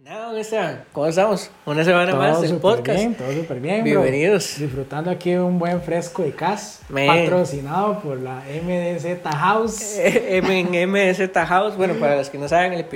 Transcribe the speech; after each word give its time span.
Nada. 0.00 0.84
¿Cómo 0.92 1.08
estamos? 1.08 1.50
Una 1.66 1.82
semana 1.82 2.12
Todo 2.12 2.20
más 2.20 2.40
del 2.40 2.58
podcast. 2.58 3.00
Bien, 3.00 3.16
todo 3.16 3.32
súper 3.32 3.58
bien. 3.58 3.82
bro. 3.82 4.02
Bienvenidos. 4.02 4.56
Disfrutando 4.56 5.10
aquí 5.10 5.34
un 5.34 5.58
buen 5.58 5.82
fresco 5.82 6.22
de 6.22 6.30
CAS, 6.30 6.82
Man. 6.88 7.08
patrocinado 7.08 7.98
por 7.98 8.20
la 8.20 8.36
MDZ 8.62 9.20
House. 9.24 9.98
Eh, 9.98 10.36
en 10.36 10.90
MDZ 10.92 11.36
House, 11.48 11.76
bueno, 11.76 11.94
para 11.94 12.14
los 12.14 12.30
que 12.30 12.38
no 12.38 12.46
saben, 12.46 12.74
el 12.74 12.86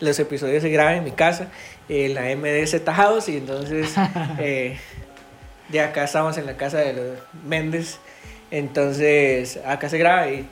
los 0.00 0.18
episodios 0.18 0.60
se 0.60 0.68
graban 0.70 0.96
en 0.96 1.04
mi 1.04 1.12
casa, 1.12 1.46
en 1.88 2.14
la 2.14 2.22
MDZ 2.34 2.82
House, 2.92 3.28
y 3.28 3.36
entonces 3.36 3.94
eh, 4.40 4.76
de 5.68 5.80
acá 5.80 6.04
estamos 6.04 6.38
en 6.38 6.46
la 6.46 6.56
casa 6.56 6.78
de 6.78 6.92
los 6.92 7.18
Méndez, 7.46 8.00
entonces 8.50 9.60
acá 9.64 9.88
se 9.88 9.98
graba 9.98 10.28
y 10.28 10.48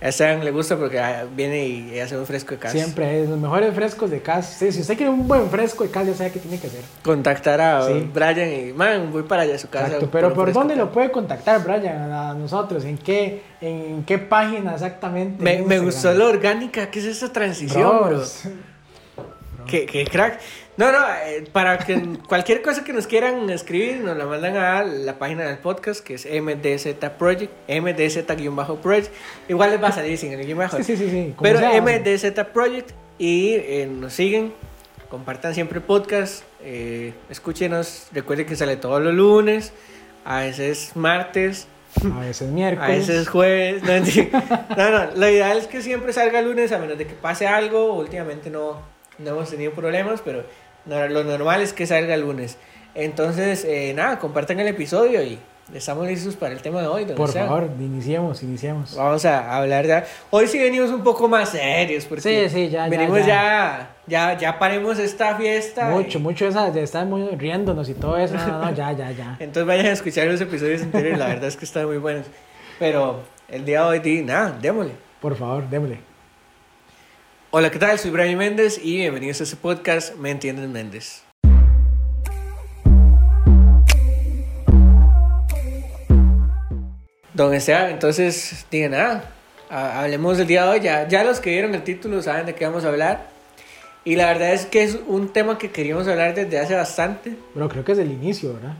a 0.00 0.08
Esteban 0.08 0.44
le 0.44 0.50
gusta 0.50 0.76
porque 0.76 1.00
ah, 1.00 1.24
viene 1.34 1.66
y 1.66 1.98
hace 2.00 2.18
un 2.18 2.26
fresco 2.26 2.50
de 2.50 2.58
casa. 2.58 2.72
Siempre 2.76 3.22
es 3.22 3.28
los 3.30 3.38
mejores 3.38 3.74
frescos 3.74 4.10
de 4.10 4.20
CAS. 4.20 4.56
Sí, 4.58 4.70
si 4.70 4.82
usted 4.82 4.96
quiere 4.96 5.10
un 5.10 5.26
buen 5.26 5.48
fresco 5.48 5.84
de 5.84 5.90
CAS, 5.90 6.06
ya 6.06 6.14
sabe 6.14 6.32
qué 6.32 6.38
tiene 6.40 6.58
que 6.58 6.66
hacer. 6.66 6.82
Contactar 7.02 7.60
a 7.60 7.86
Sí. 7.86 8.10
Brian 8.12 8.52
y, 8.52 8.72
man, 8.72 9.10
voy 9.10 9.22
para 9.22 9.42
allá 9.42 9.54
a 9.54 9.58
su 9.58 9.68
casa. 9.70 9.86
Exacto. 9.86 10.08
Pero 10.12 10.34
¿por 10.34 10.52
dónde 10.52 10.74
de 10.74 10.80
lo 10.80 10.92
puede 10.92 11.10
contactar, 11.10 11.64
Brian? 11.64 12.12
A 12.12 12.34
nosotros. 12.34 12.84
¿En 12.84 12.98
qué, 12.98 13.42
en 13.60 14.04
qué 14.04 14.18
página 14.18 14.74
exactamente? 14.74 15.42
Me, 15.42 15.62
me 15.62 15.78
gustó 15.78 16.12
lo 16.12 16.28
orgánica, 16.28 16.90
¿qué 16.90 16.98
es 16.98 17.06
esta 17.06 17.32
transición, 17.32 18.00
bro? 18.06 18.22
Qué, 19.66 19.84
qué 19.84 20.04
crack. 20.04 20.38
No, 20.76 20.92
no, 20.92 20.98
eh, 21.24 21.44
para 21.52 21.78
que 21.78 22.18
cualquier 22.28 22.60
cosa 22.60 22.84
que 22.84 22.92
nos 22.92 23.06
quieran 23.06 23.48
escribir, 23.50 24.00
nos 24.00 24.16
la 24.16 24.26
mandan 24.26 24.56
a 24.56 24.84
la 24.84 25.18
página 25.18 25.44
del 25.44 25.58
podcast, 25.58 26.04
que 26.04 26.14
es 26.14 26.26
MDZ 26.26 26.94
Project, 27.18 27.50
MDZ-Project. 27.68 29.10
Igual 29.48 29.70
les 29.70 29.82
va 29.82 29.88
a 29.88 29.92
salir 29.92 30.18
sin 30.18 30.32
el 30.32 30.44
guion 30.44 30.58
bajo. 30.58 30.76
Sí, 30.76 30.84
sí, 30.84 30.96
sí. 30.96 31.10
sí. 31.10 31.34
Pero 31.40 31.58
sea. 31.60 31.80
MDZ 31.80 32.44
Project 32.52 32.90
y 33.18 33.54
eh, 33.54 33.88
nos 33.90 34.12
siguen, 34.12 34.52
compartan 35.08 35.54
siempre 35.54 35.78
el 35.78 35.84
podcast, 35.84 36.42
eh, 36.62 37.14
escúchenos, 37.30 38.08
recuerden 38.12 38.46
que 38.46 38.56
sale 38.56 38.76
todos 38.76 39.00
los 39.02 39.14
lunes, 39.14 39.72
a 40.24 40.40
veces 40.40 40.92
martes, 40.94 41.68
A 42.14 42.20
veces 42.20 42.48
a 42.48 42.52
miércoles. 42.52 43.06
veces 43.08 43.28
jueves. 43.28 43.82
No, 43.82 44.76
no, 44.76 44.90
no, 44.90 45.10
lo 45.14 45.28
ideal 45.30 45.56
es 45.56 45.66
que 45.68 45.80
siempre 45.80 46.12
salga 46.12 46.42
lunes, 46.42 46.72
a 46.72 46.78
menos 46.78 46.98
de 46.98 47.06
que 47.06 47.14
pase 47.14 47.46
algo. 47.46 47.94
Últimamente 47.94 48.50
no, 48.50 48.82
no 49.18 49.30
hemos 49.30 49.48
tenido 49.48 49.72
problemas, 49.72 50.20
pero 50.22 50.44
lo 50.86 51.24
normal 51.24 51.60
es 51.62 51.72
que 51.72 51.86
salga 51.86 52.14
el 52.14 52.20
lunes. 52.22 52.56
Entonces, 52.94 53.64
eh, 53.64 53.92
nada, 53.94 54.18
compartan 54.18 54.58
el 54.60 54.68
episodio 54.68 55.22
y 55.22 55.38
estamos 55.74 56.06
listos 56.06 56.34
para 56.36 56.54
el 56.54 56.62
tema 56.62 56.80
de 56.80 56.86
hoy. 56.86 57.04
Por 57.06 57.28
Esteban. 57.28 57.48
favor, 57.48 57.70
iniciemos, 57.78 58.42
iniciemos. 58.42 58.94
Vamos 58.96 59.24
a 59.26 59.54
hablar 59.56 59.86
de... 59.86 60.02
Hoy 60.30 60.46
sí 60.46 60.58
venimos 60.58 60.90
un 60.90 61.02
poco 61.02 61.28
más 61.28 61.50
serios, 61.50 62.06
porque 62.06 62.22
Sí, 62.22 62.48
sí, 62.54 62.68
ya, 62.70 62.84
ya, 62.84 62.88
venimos 62.88 63.18
ya. 63.20 63.26
ya, 63.26 63.90
ya, 64.06 64.38
ya, 64.38 64.58
paremos 64.58 64.98
esta 64.98 65.36
fiesta. 65.36 65.90
Mucho, 65.90 66.18
y- 66.18 66.22
mucho 66.22 66.46
esa, 66.48 66.70
de 66.70 66.82
estar 66.84 67.04
muy 67.04 67.26
riéndonos 67.36 67.88
y 67.90 67.94
todo 67.94 68.16
eso. 68.16 68.34
No, 68.34 68.46
no, 68.46 68.62
no, 68.66 68.74
ya, 68.74 68.92
ya, 68.92 69.10
ya. 69.10 69.36
Entonces 69.40 69.66
vayan 69.66 69.86
a 69.86 69.92
escuchar 69.92 70.26
los 70.28 70.40
episodios 70.40 70.82
anteriores, 70.82 71.18
la 71.18 71.26
verdad 71.26 71.48
es 71.48 71.56
que 71.56 71.64
están 71.66 71.84
muy 71.86 71.98
buenos. 71.98 72.26
Pero 72.78 73.20
el 73.48 73.64
día 73.64 73.82
de 73.90 73.98
hoy, 74.00 74.22
nada, 74.22 74.56
démosle. 74.58 74.92
Por 75.20 75.36
favor, 75.36 75.68
démosle. 75.68 75.98
Hola, 77.58 77.70
¿qué 77.70 77.78
tal? 77.78 77.98
Soy 77.98 78.10
Brian 78.10 78.36
Méndez 78.36 78.78
y 78.84 78.96
bienvenidos 78.96 79.40
a 79.40 79.44
este 79.44 79.56
podcast 79.56 80.14
Me 80.16 80.30
Entiendes 80.30 80.68
Méndez. 80.68 81.22
Don 87.32 87.54
Esteban, 87.54 87.92
entonces, 87.92 88.66
digan 88.70 89.22
hablemos 89.70 90.36
del 90.36 90.46
día 90.46 90.64
de 90.64 90.68
hoy. 90.68 90.80
Ya, 90.80 91.08
ya 91.08 91.24
los 91.24 91.40
que 91.40 91.48
vieron 91.48 91.74
el 91.74 91.82
título 91.82 92.20
saben 92.20 92.44
de 92.44 92.54
qué 92.54 92.66
vamos 92.66 92.84
a 92.84 92.88
hablar. 92.88 93.30
Y 94.04 94.16
la 94.16 94.26
verdad 94.26 94.52
es 94.52 94.66
que 94.66 94.82
es 94.82 94.98
un 95.06 95.32
tema 95.32 95.56
que 95.56 95.70
queríamos 95.70 96.06
hablar 96.08 96.34
desde 96.34 96.58
hace 96.58 96.74
bastante. 96.74 97.36
Pero 97.54 97.70
creo 97.70 97.82
que 97.86 97.92
es 97.92 97.98
el 97.98 98.12
inicio, 98.12 98.52
¿verdad? 98.52 98.74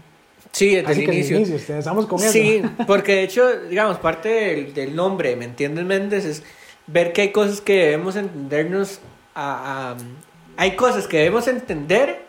Sí, 0.52 0.74
desde 0.74 0.92
Así 0.92 1.00
el 1.00 1.06
que 1.08 1.14
inicio. 1.14 1.36
el 1.38 1.46
inicio, 1.48 1.74
empezamos 1.74 2.04
con 2.04 2.18
Sí, 2.18 2.56
eso. 2.62 2.68
porque 2.86 3.14
de 3.14 3.22
hecho, 3.22 3.58
digamos, 3.70 3.96
parte 4.00 4.28
del, 4.28 4.74
del 4.74 4.94
nombre, 4.94 5.34
¿me 5.34 5.46
entiendes, 5.46 5.86
Méndez? 5.86 6.26
Es 6.26 6.42
ver 6.86 7.12
que 7.12 7.22
hay 7.22 7.32
cosas 7.32 7.60
que 7.60 7.74
debemos 7.86 8.16
entendernos 8.16 9.00
a, 9.34 9.92
a- 9.92 9.96
Hay 10.58 10.72
cosas 10.76 11.06
que 11.06 11.18
debemos 11.18 11.46
entender 11.48 12.24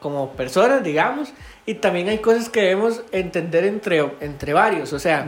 como 0.00 0.32
personas, 0.32 0.82
digamos, 0.84 1.32
y 1.64 1.74
también 1.74 2.08
hay 2.08 2.18
cosas 2.18 2.48
que 2.48 2.60
debemos 2.60 3.02
entender 3.12 3.64
entre, 3.64 4.04
entre 4.20 4.52
varios, 4.52 4.92
o 4.92 4.98
sea, 4.98 5.26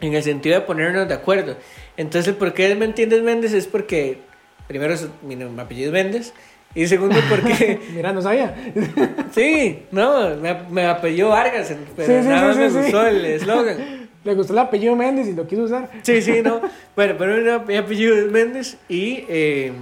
en 0.00 0.14
el 0.14 0.22
sentido 0.22 0.54
de 0.60 0.66
ponernos 0.66 1.08
de 1.08 1.14
acuerdo. 1.14 1.56
Entonces, 1.96 2.34
¿por 2.34 2.52
qué 2.54 2.74
me 2.74 2.84
entiendes, 2.84 3.22
Méndez? 3.22 3.52
Es 3.52 3.66
porque, 3.66 4.18
primero, 4.66 4.94
es- 4.94 5.08
mi, 5.22 5.36
mi 5.36 5.60
apellido 5.60 5.88
es 5.88 5.92
Méndez, 5.92 6.32
y 6.74 6.86
segundo, 6.86 7.18
porque... 7.28 7.80
Mira, 7.94 8.12
no 8.12 8.22
sabía. 8.22 8.54
sí, 9.34 9.84
no, 9.90 10.36
me, 10.36 10.54
me 10.70 10.86
apellido 10.86 11.30
Vargas, 11.30 11.72
pero 11.96 12.12
Sí, 12.12 12.22
sí, 12.22 12.28
nada 12.28 12.46
más 12.46 12.56
sí, 12.56 12.60
me 12.62 12.68
gustó 12.82 13.06
el 13.06 13.24
eslogan. 13.24 13.97
Le 14.28 14.34
gustó 14.34 14.52
el 14.52 14.58
apellido 14.58 14.94
Méndez 14.94 15.26
y 15.28 15.32
lo 15.32 15.46
quiso 15.46 15.62
usar. 15.62 15.88
Sí, 16.02 16.20
sí, 16.20 16.42
no. 16.42 16.60
Bueno, 16.94 17.14
pero 17.18 17.60
mi- 17.60 17.66
mi 17.66 17.76
apellido 17.78 18.14
es 18.14 18.30
Méndez 18.30 18.76
y 18.88 19.24
eh, 19.28 19.72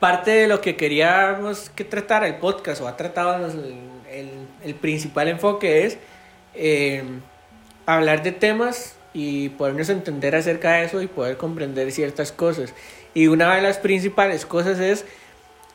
parte 0.00 0.30
de 0.30 0.48
lo 0.48 0.60
que 0.60 0.76
queríamos 0.76 1.70
que 1.70 1.84
tratara 1.84 2.26
el 2.26 2.36
podcast 2.36 2.80
o 2.80 2.88
ha 2.88 2.96
tratado 2.96 3.46
el, 3.46 3.74
el- 4.10 4.30
el 4.64 4.74
principal 4.74 5.28
enfoque 5.28 5.84
es 5.84 5.98
eh, 6.54 7.02
hablar 7.86 8.22
de 8.22 8.32
temas 8.32 8.96
y 9.12 9.50
podernos 9.50 9.88
entender 9.90 10.34
acerca 10.34 10.72
de 10.72 10.84
eso 10.86 11.02
y 11.02 11.06
poder 11.06 11.36
comprender 11.36 11.92
ciertas 11.92 12.32
cosas. 12.32 12.72
Y 13.12 13.26
una 13.28 13.54
de 13.54 13.62
las 13.62 13.76
principales 13.78 14.46
cosas 14.46 14.78
es 14.80 15.04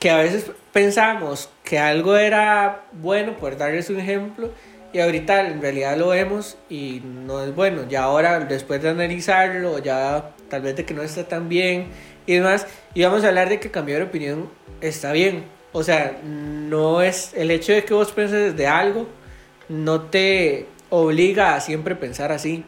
que 0.00 0.10
a 0.10 0.16
veces 0.18 0.50
pensamos 0.72 1.48
que 1.62 1.78
algo 1.78 2.16
era 2.16 2.82
bueno, 2.92 3.34
por 3.34 3.56
darles 3.56 3.88
un 3.90 4.00
ejemplo, 4.00 4.50
y 4.92 5.00
ahorita 5.00 5.46
en 5.46 5.62
realidad 5.62 5.96
lo 5.96 6.08
vemos 6.08 6.56
y 6.68 7.02
no 7.04 7.42
es 7.42 7.54
bueno. 7.54 7.88
Ya 7.88 8.04
ahora, 8.04 8.40
después 8.40 8.82
de 8.82 8.90
analizarlo, 8.90 9.78
ya 9.78 10.32
tal 10.48 10.62
vez 10.62 10.76
de 10.76 10.84
que 10.84 10.94
no 10.94 11.02
está 11.02 11.26
tan 11.28 11.48
bien 11.48 11.88
y 12.26 12.34
demás, 12.34 12.66
y 12.94 13.02
vamos 13.02 13.24
a 13.24 13.28
hablar 13.28 13.48
de 13.48 13.60
que 13.60 13.70
cambiar 13.70 14.00
de 14.00 14.06
opinión 14.06 14.50
está 14.80 15.12
bien. 15.12 15.44
O 15.72 15.82
sea, 15.84 16.18
no 16.24 17.02
es 17.02 17.32
el 17.34 17.50
hecho 17.50 17.72
de 17.72 17.84
que 17.84 17.94
vos 17.94 18.10
penses 18.10 18.56
de 18.56 18.66
algo, 18.66 19.06
no 19.68 20.02
te 20.02 20.66
obliga 20.90 21.54
a 21.54 21.60
siempre 21.60 21.94
pensar 21.94 22.32
así. 22.32 22.64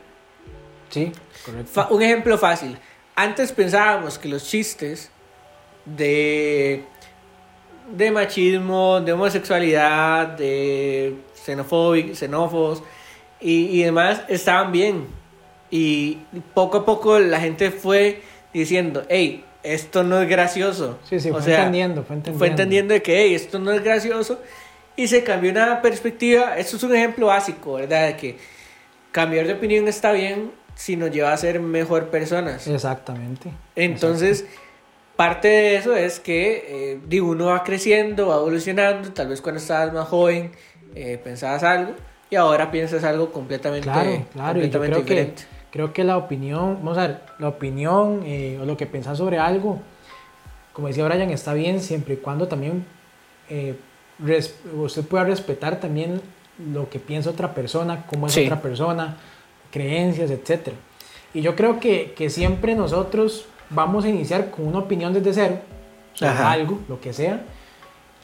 Sí, 0.91 1.11
correcto. 1.45 1.89
Un 1.91 2.03
ejemplo 2.03 2.39
fácil. 2.39 2.79
Antes 3.17 3.51
pensábamos 3.53 4.19
que 4.19 4.29
los 4.29 4.45
chistes 4.45 5.11
de, 5.85 6.85
de 7.95 8.11
machismo, 8.11 9.01
de 9.01 9.13
homosexualidad, 9.13 10.29
de 10.29 11.17
xenófobos 11.45 12.83
y, 13.41 13.67
y 13.67 13.83
demás 13.83 14.23
estaban 14.29 14.73
bien. 14.73 15.07
Y 15.71 16.19
poco 16.55 16.79
a 16.79 16.85
poco 16.85 17.19
la 17.19 17.41
gente 17.41 17.71
fue 17.71 18.21
diciendo, 18.53 19.05
hey, 19.09 19.45
esto 19.63 20.03
no 20.03 20.21
es 20.21 20.29
gracioso. 20.29 20.99
Sí, 21.09 21.19
sí, 21.21 21.31
O 21.31 21.35
fue 21.35 21.43
sea, 21.43 21.59
entendiendo, 21.59 22.03
fue 22.03 22.17
entendiendo. 22.17 22.39
fue 22.39 22.49
entendiendo 22.49 22.95
de 22.95 23.03
que 23.03 23.23
"Hey, 23.23 23.35
esto 23.35 23.59
no 23.59 23.71
es 23.73 23.83
gracioso 23.83 24.41
y 24.97 25.07
se 25.09 25.23
cambió 25.25 25.51
una 25.51 25.81
perspectiva. 25.81 26.59
Esto 26.59 26.77
es 26.77 26.83
un 26.83 26.95
ejemplo 26.95 27.27
básico, 27.29 27.75
¿verdad? 27.75 28.09
De 28.09 28.17
que 28.17 28.37
cambiar 29.13 29.47
de 29.47 29.55
opinión 29.55 29.89
está 29.89 30.13
bien 30.13 30.51
si 30.75 30.97
nos 30.97 31.11
lleva 31.11 31.33
a 31.33 31.37
ser 31.37 31.61
mejor 31.61 32.09
personas. 32.09 32.67
Exactamente. 32.67 33.51
Entonces, 33.77 34.45
parte 35.17 35.49
de 35.49 35.77
eso 35.77 35.95
es 35.95 36.19
que 36.21 36.99
eh, 37.09 37.21
uno 37.23 37.47
va 37.47 37.63
creciendo, 37.63 38.29
va 38.29 38.37
evolucionando. 38.37 39.13
Tal 39.13 39.29
vez 39.29 39.41
cuando 39.41 39.61
estabas 39.61 39.93
más 39.93 40.09
joven 40.09 40.53
eh, 40.95 41.21
pensabas 41.23 41.63
algo 41.63 41.93
y 42.31 42.37
ahora 42.37 42.71
piensas 42.71 43.05
algo 43.05 43.31
completamente, 43.33 43.85
Claro, 43.91 44.25
claro. 44.33 44.53
Completamente 44.53 44.93
creo 44.95 45.05
que, 45.07 45.15
diferente. 45.15 45.43
creo 45.71 45.93
que 45.93 46.05
la 46.05 46.17
opinión, 46.17 46.77
vamos 46.83 46.99
a 46.99 47.07
ver, 47.09 47.21
la 47.39 47.49
opinión 47.49 48.23
eh, 48.25 48.59
o 48.61 48.65
lo 48.65 48.77
que 48.77 48.87
pensás 48.87 49.19
sobre 49.19 49.39
algo, 49.39 49.79
como 50.73 50.89
decía 50.89 51.05
Brian, 51.07 51.31
está 51.31 51.53
bien 51.55 51.81
siempre 51.81 52.15
y 52.15 52.17
cuando 52.19 52.49
también 52.49 52.85
eh, 53.51 53.77
res- 54.19 54.55
usted 54.75 55.03
pueda 55.05 55.25
respetar 55.25 55.81
también 55.81 56.21
lo 56.73 56.89
que 56.89 56.99
piensa 56.99 57.31
otra 57.31 57.55
persona, 57.55 58.05
cómo 58.07 58.27
es 58.27 58.33
Sí. 58.33 58.45
otra 58.45 58.61
persona, 58.63 59.17
creencias, 59.71 60.31
etc. 60.31 60.69
Y 61.35 61.41
yo 61.43 61.57
creo 61.57 61.81
que, 61.81 62.13
que 62.17 62.31
siempre 62.31 62.75
nosotros 62.75 63.47
vamos 63.71 64.05
a 64.05 64.09
iniciar 64.09 64.51
con 64.51 64.67
una 64.67 64.79
opinión 64.81 65.13
desde 65.13 65.33
cero 65.33 65.59
sobre 66.15 66.33
Ajá. 66.33 66.53
algo, 66.53 66.79
lo 66.89 67.01
que 67.01 67.13
sea, 67.13 67.41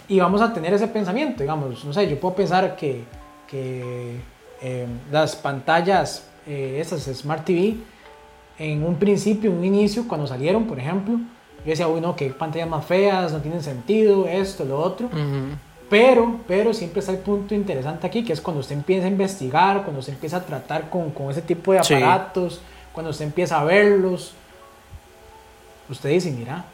y 0.08 0.18
vamos 0.20 0.40
a 0.40 0.52
tener 0.52 0.72
ese 0.72 0.88
pensamiento, 0.88 1.42
digamos, 1.42 1.84
no 1.84 1.92
sé, 1.92 2.08
yo 2.08 2.18
puedo 2.18 2.34
pensar 2.34 2.76
que, 2.76 3.04
que 3.46 4.20
eh, 4.62 4.86
las 5.12 5.36
pantallas, 5.36 6.26
eh, 6.46 6.78
esas 6.80 7.02
Smart 7.14 7.44
TV, 7.44 7.76
en 8.58 8.82
un 8.84 8.96
principio, 8.96 9.50
un 9.52 9.64
inicio, 9.64 10.08
cuando 10.08 10.26
salieron, 10.26 10.64
por 10.66 10.78
ejemplo, 10.78 11.14
yo 11.64 11.70
decía, 11.70 11.86
uy, 11.88 12.00
no, 12.00 12.16
qué 12.16 12.30
pantallas 12.30 12.68
más 12.68 12.84
feas, 12.86 13.32
no 13.32 13.40
tienen 13.40 13.62
sentido, 13.62 14.26
esto, 14.26 14.64
lo 14.64 14.78
otro. 14.80 15.10
Pero, 15.90 16.40
pero 16.46 16.74
siempre 16.74 17.00
está 17.00 17.12
el 17.12 17.18
punto 17.18 17.54
interesante 17.54 18.06
aquí, 18.06 18.24
que 18.24 18.32
es 18.32 18.40
cuando 18.40 18.60
usted 18.60 18.76
empieza 18.76 19.06
a 19.06 19.10
investigar, 19.10 19.82
cuando 19.82 20.00
usted 20.00 20.12
empieza 20.14 20.38
a 20.38 20.42
tratar 20.42 20.90
con, 20.90 21.10
con 21.10 21.30
ese 21.30 21.42
tipo 21.42 21.72
de 21.72 21.82
Sí. 21.84 21.94
aparatos, 21.94 22.60
cuando 22.92 23.10
usted 23.10 23.24
empieza 23.26 23.60
a 23.60 23.64
verlos, 23.64 24.32
usted 25.88 26.10
dice, 26.10 26.30
mira, 26.30 26.64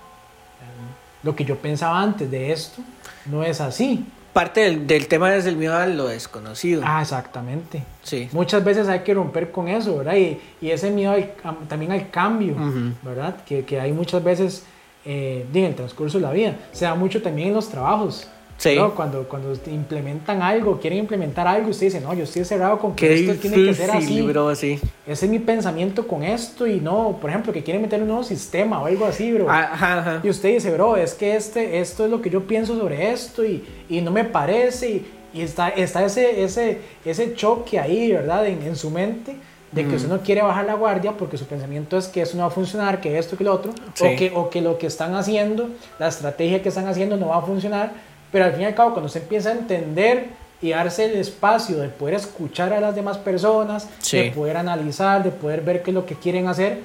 lo 1.22 1.34
que 1.34 1.44
yo 1.44 1.56
pensaba 1.56 2.00
antes 2.00 2.30
de 2.30 2.52
esto 2.52 2.82
no 3.26 3.43
es 3.44 3.61
así. 3.61 4.05
Parte 4.32 4.62
del, 4.62 4.87
del 4.88 5.06
tema 5.06 5.32
es 5.37 5.47
el 5.47 5.56
miedo 5.56 5.76
a 5.76 5.87
lo 5.87 6.06
desconocido. 6.09 6.82
Ah, 6.85 7.00
exactamente. 7.03 7.85
Sí. 8.03 8.29
Muchas 8.32 8.65
veces 8.65 8.88
hay 8.88 9.00
que 9.00 9.15
romper 9.15 9.53
con 9.53 9.69
eso, 9.69 9.99
¿verdad? 9.99 10.17
Y, 10.17 10.38
y 10.61 10.71
ese 10.71 10.91
miedo 10.91 11.12
al- 11.12 11.32
am- 11.44 11.67
también 11.69 11.93
al 11.93 12.11
cambio. 12.11 12.56
¿verdad? 13.03 13.37
Que, 13.47 13.65
que 13.65 13.79
hay 13.81 13.93
muchas 13.93 14.25
veces 14.25 14.65
eh, 15.05 15.47
en 15.55 15.65
el 15.65 15.75
transcurso 15.76 16.19
de 16.19 16.23
la 16.23 16.32
vida. 16.32 16.56
Se 16.73 16.85
da 16.85 16.97
mucho 16.97 17.23
también 17.23 17.49
en 17.49 17.55
los 17.55 17.69
trabajos. 17.69 18.26
Sí. 18.56 18.76
¿no? 18.76 18.94
Cuando, 18.94 19.24
cuando 19.28 19.52
implementan 19.66 20.40
algo, 20.40 20.78
quieren 20.80 21.00
implementar 21.00 21.46
algo, 21.46 21.70
usted 21.70 21.86
dice, 21.86 22.00
no, 22.00 22.14
yo 22.14 22.24
estoy 22.24 22.44
cerrado 22.44 22.78
con 22.78 22.94
que 22.94 23.08
Qué 23.08 23.14
esto 23.30 23.34
tiene 23.34 23.56
que 23.56 23.74
ser 23.74 23.90
difícil, 23.90 24.18
así. 24.20 24.22
bro. 24.32 24.50
Ese 24.50 24.78
es 25.06 25.28
mi 25.28 25.38
pensamiento 25.40 26.06
con 26.06 26.22
esto 26.22 26.66
y 26.66 26.80
no, 26.80 27.18
por 27.20 27.30
ejemplo, 27.30 27.52
que 27.52 27.62
quieren 27.62 27.82
meter 27.82 28.00
un 28.00 28.08
nuevo 28.08 28.22
sistema 28.24 28.80
o 28.80 28.86
algo 28.86 29.04
así, 29.06 29.32
bro. 29.32 29.50
Ajá, 29.50 29.98
ajá. 29.98 30.20
Y 30.22 30.28
usted 30.30 30.50
dice, 30.54 30.70
bro, 30.70 30.96
es 30.96 31.14
que 31.14 31.34
este, 31.36 31.80
esto 31.80 32.04
es 32.04 32.10
lo 32.10 32.22
que 32.22 32.30
yo 32.30 32.44
pienso 32.44 32.78
sobre 32.78 33.10
esto 33.12 33.44
y, 33.44 33.64
y 33.88 34.00
no 34.00 34.10
me 34.10 34.24
parece. 34.24 34.88
Y, 34.90 35.06
y 35.34 35.42
está, 35.42 35.68
está 35.70 36.04
ese, 36.04 36.42
ese, 36.44 36.78
ese 37.04 37.34
choque 37.34 37.80
ahí, 37.80 38.12
¿verdad? 38.12 38.46
En, 38.46 38.62
en 38.62 38.76
su 38.76 38.88
mente 38.90 39.34
de 39.72 39.80
que 39.82 39.88
Ujú. 39.88 39.96
usted 39.96 40.08
no 40.08 40.20
quiere 40.20 40.40
bajar 40.42 40.64
la 40.66 40.74
guardia 40.74 41.12
porque 41.18 41.36
su 41.36 41.46
pensamiento 41.46 41.98
es 41.98 42.06
que 42.06 42.22
eso 42.22 42.36
no 42.36 42.42
va 42.44 42.46
a 42.46 42.50
funcionar, 42.50 43.00
que 43.00 43.18
esto, 43.18 43.36
que 43.36 43.42
lo 43.42 43.52
otro, 43.52 43.72
Sí. 43.94 44.04
o, 44.06 44.16
que, 44.16 44.32
o 44.32 44.48
que 44.48 44.60
lo 44.60 44.78
que 44.78 44.86
están 44.86 45.16
haciendo, 45.16 45.68
la 45.98 46.06
estrategia 46.06 46.62
que 46.62 46.68
están 46.68 46.86
haciendo 46.86 47.16
no 47.16 47.28
va 47.30 47.38
a 47.38 47.42
funcionar. 47.42 48.13
Pero 48.34 48.46
al 48.46 48.52
fin 48.52 48.62
y 48.62 48.64
al 48.64 48.75
cabo, 48.75 48.90
cuando 48.90 49.06
usted 49.06 49.22
empieza 49.22 49.50
a 49.50 49.52
entender 49.52 50.26
y 50.60 50.70
darse 50.70 51.04
el 51.04 51.12
espacio 51.20 51.76
de 51.78 51.88
poder 51.88 52.14
escuchar 52.16 52.72
a 52.72 52.81
las 52.81 52.92
demás 52.96 53.16
personas, 53.16 53.88
Sí. 54.00 54.16
de 54.19 54.31
poder 54.32 54.56
analizar, 54.56 55.22
de 55.22 55.31
poder 55.31 55.60
ver 55.60 55.84
qué 55.84 55.92
es 55.92 55.94
lo 55.94 56.04
que 56.04 56.16
quieren 56.16 56.48
hacer, 56.48 56.81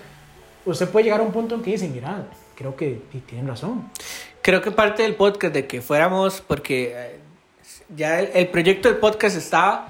usted 0.64 0.88
puede 0.90 1.06
llegar 1.06 1.22
a 1.22 1.24
un 1.24 1.32
punto 1.32 1.56
en 1.56 1.64
que 1.64 1.72
dice, 1.72 1.90
mira, 1.90 2.24
creo 2.56 2.76
que 2.76 3.02
tienen 3.26 3.48
razón. 3.48 3.90
Creo 4.44 4.62
que 4.62 4.70
parte 4.70 5.02
del 5.02 5.16
podcast 5.16 5.52
de 5.56 5.66
que 5.66 5.82
fuéramos, 5.82 6.40
porque 6.40 6.94
eh, 6.96 7.20
ya 7.96 8.20
el, 8.20 8.30
el 8.36 8.48
proyecto 8.50 8.88
del 8.88 9.00
podcast 9.00 9.36
estaba, 9.36 9.88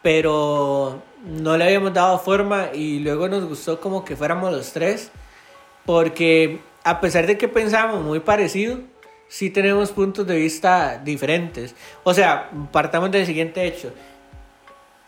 pero 0.00 1.02
no 1.26 1.58
le 1.58 1.64
habíamos 1.64 1.92
dado 1.92 2.18
forma 2.20 2.68
y 2.72 3.00
luego 3.00 3.28
nos 3.28 3.44
gustó 3.46 3.78
como 3.80 4.02
que 4.02 4.16
fuéramos 4.16 4.50
los 4.50 4.72
tres, 4.72 5.10
porque 5.84 6.60
a 6.84 7.02
pesar 7.02 7.26
de 7.26 7.36
que 7.36 7.48
pensamos 7.48 8.02
muy 8.02 8.20
parecido, 8.20 8.78
sí 9.32 9.48
tenemos 9.48 9.92
puntos 9.92 10.26
de 10.26 10.36
vista 10.36 11.00
diferentes. 11.02 11.74
O 12.04 12.12
sea, 12.12 12.50
partamos 12.70 13.10
del 13.10 13.24
siguiente 13.24 13.64
hecho. 13.64 13.90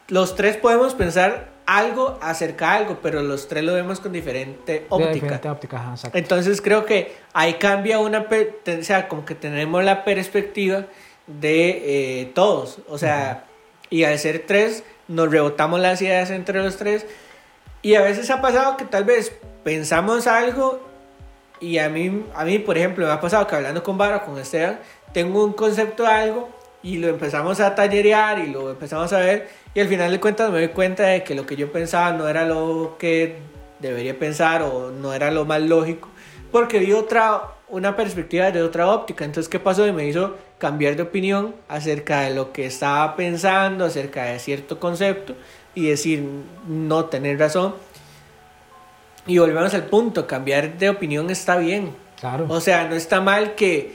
Los 0.09 0.35
tres 0.35 0.57
podemos 0.57 0.95
pensar 0.95 1.51
algo 1.67 2.19
acerca 2.23 2.71
de 2.71 2.77
algo, 2.79 2.99
pero 3.03 3.23
los 3.23 3.49
tres 3.49 3.65
lo 3.65 3.75
vemos 3.75 4.01
con 4.01 4.13
diferente 4.13 4.87
óptica. 4.89 5.13
diferente 5.13 5.51
óptica, 5.51 5.77
ajá, 5.77 5.91
exacto. 5.91 6.17
Entonces 6.17 6.63
creo 6.63 6.87
que 6.87 7.15
ahí 7.35 7.55
cambia 7.55 7.99
una, 7.99 8.21
o 8.21 8.83
sea, 8.83 9.09
como 9.09 9.27
que 9.27 9.35
tenemos 9.35 9.85
la 9.85 10.05
perspectiva 10.05 10.87
de 11.27 12.21
eh, 12.23 12.33
todos, 12.35 12.79
o 12.89 12.97
sea, 12.97 13.45
y 13.91 14.05
al 14.05 14.19
ser 14.19 14.45
tres, 14.47 14.85
nos 15.07 15.31
rebotamos 15.31 15.81
las 15.81 16.01
ideas 16.01 16.31
entre 16.31 16.63
los 16.63 16.79
tres, 16.79 17.05
y 17.83 17.95
a 17.97 18.01
veces 18.01 18.31
ha 18.31 18.41
pasado 18.41 18.79
que 18.79 18.87
tal 18.87 19.05
vez 19.05 19.37
pensamos 19.65 20.27
algo, 20.27 20.94
y 21.61 21.79
a 21.79 21.89
mí, 21.89 22.25
a 22.35 22.45
mí 22.45 22.59
por 22.59 22.77
ejemplo, 22.77 23.07
me 23.07 23.13
ha 23.13 23.21
pasado 23.21 23.47
que 23.47 23.57
hablando 23.57 23.83
con 23.83 23.99
Vara, 23.99 24.25
con 24.25 24.39
Esteban, 24.39 24.81
tengo 25.13 25.45
un 25.45 25.53
concepto 25.53 26.03
de 26.03 26.09
algo, 26.11 26.49
y 26.83 26.99
lo 26.99 27.09
empezamos 27.09 27.61
a 27.61 27.75
tallerear, 27.75 28.39
y 28.41 28.49
lo 28.49 28.71
empezamos 28.71 29.13
a 29.13 29.19
ver, 29.19 29.49
y 29.75 29.81
al 29.81 29.89
final 29.89 30.11
de 30.11 30.21
cuentas 30.21 30.51
me 30.51 30.59
doy 30.59 30.69
cuenta 30.69 31.05
de 31.05 31.25
que 31.25 31.35
lo 31.35 31.47
que 31.47 31.57
yo 31.57 31.73
pensaba 31.73 32.13
no 32.13 32.29
era 32.29 32.45
lo 32.45 32.97
que 32.99 33.39
debería 33.81 34.19
pensar 34.19 34.63
o 34.63 34.91
no 34.91 35.13
era 35.13 35.31
lo 35.31 35.45
más 35.45 35.61
lógico 35.61 36.09
porque 36.55 36.79
vi 36.79 36.93
otra 36.93 37.43
una 37.69 37.97
perspectiva 37.97 38.53
de 38.53 38.63
otra 38.63 38.87
óptica. 38.87 39.25
Entonces 39.25 39.51
qué 39.51 39.59
pasó 39.59 39.89
y 39.89 39.93
me 39.93 40.07
hizo 40.07 40.37
cambiar 40.59 40.95
de 40.95 41.03
opinión 41.03 41.53
acerca 41.67 42.21
de 42.21 42.33
lo 42.33 42.53
que 42.53 42.67
estaba 42.67 43.17
pensando 43.17 43.85
acerca 43.85 44.27
de 44.27 44.39
cierto 44.39 44.79
concepto 44.79 45.35
y 45.75 45.89
decir 45.89 46.25
no 46.69 47.07
tener 47.07 47.41
razón 47.41 47.75
y 49.27 49.39
volvemos 49.39 49.73
al 49.75 49.85
punto 49.85 50.27
cambiar 50.27 50.79
de 50.79 50.89
opinión 50.91 51.31
está 51.31 51.57
bien 51.57 51.91
Claro. 52.21 52.47
o 52.49 52.61
sea 52.61 52.89
no 52.89 52.95
está 52.95 53.21
mal 53.21 53.55
que 53.55 53.95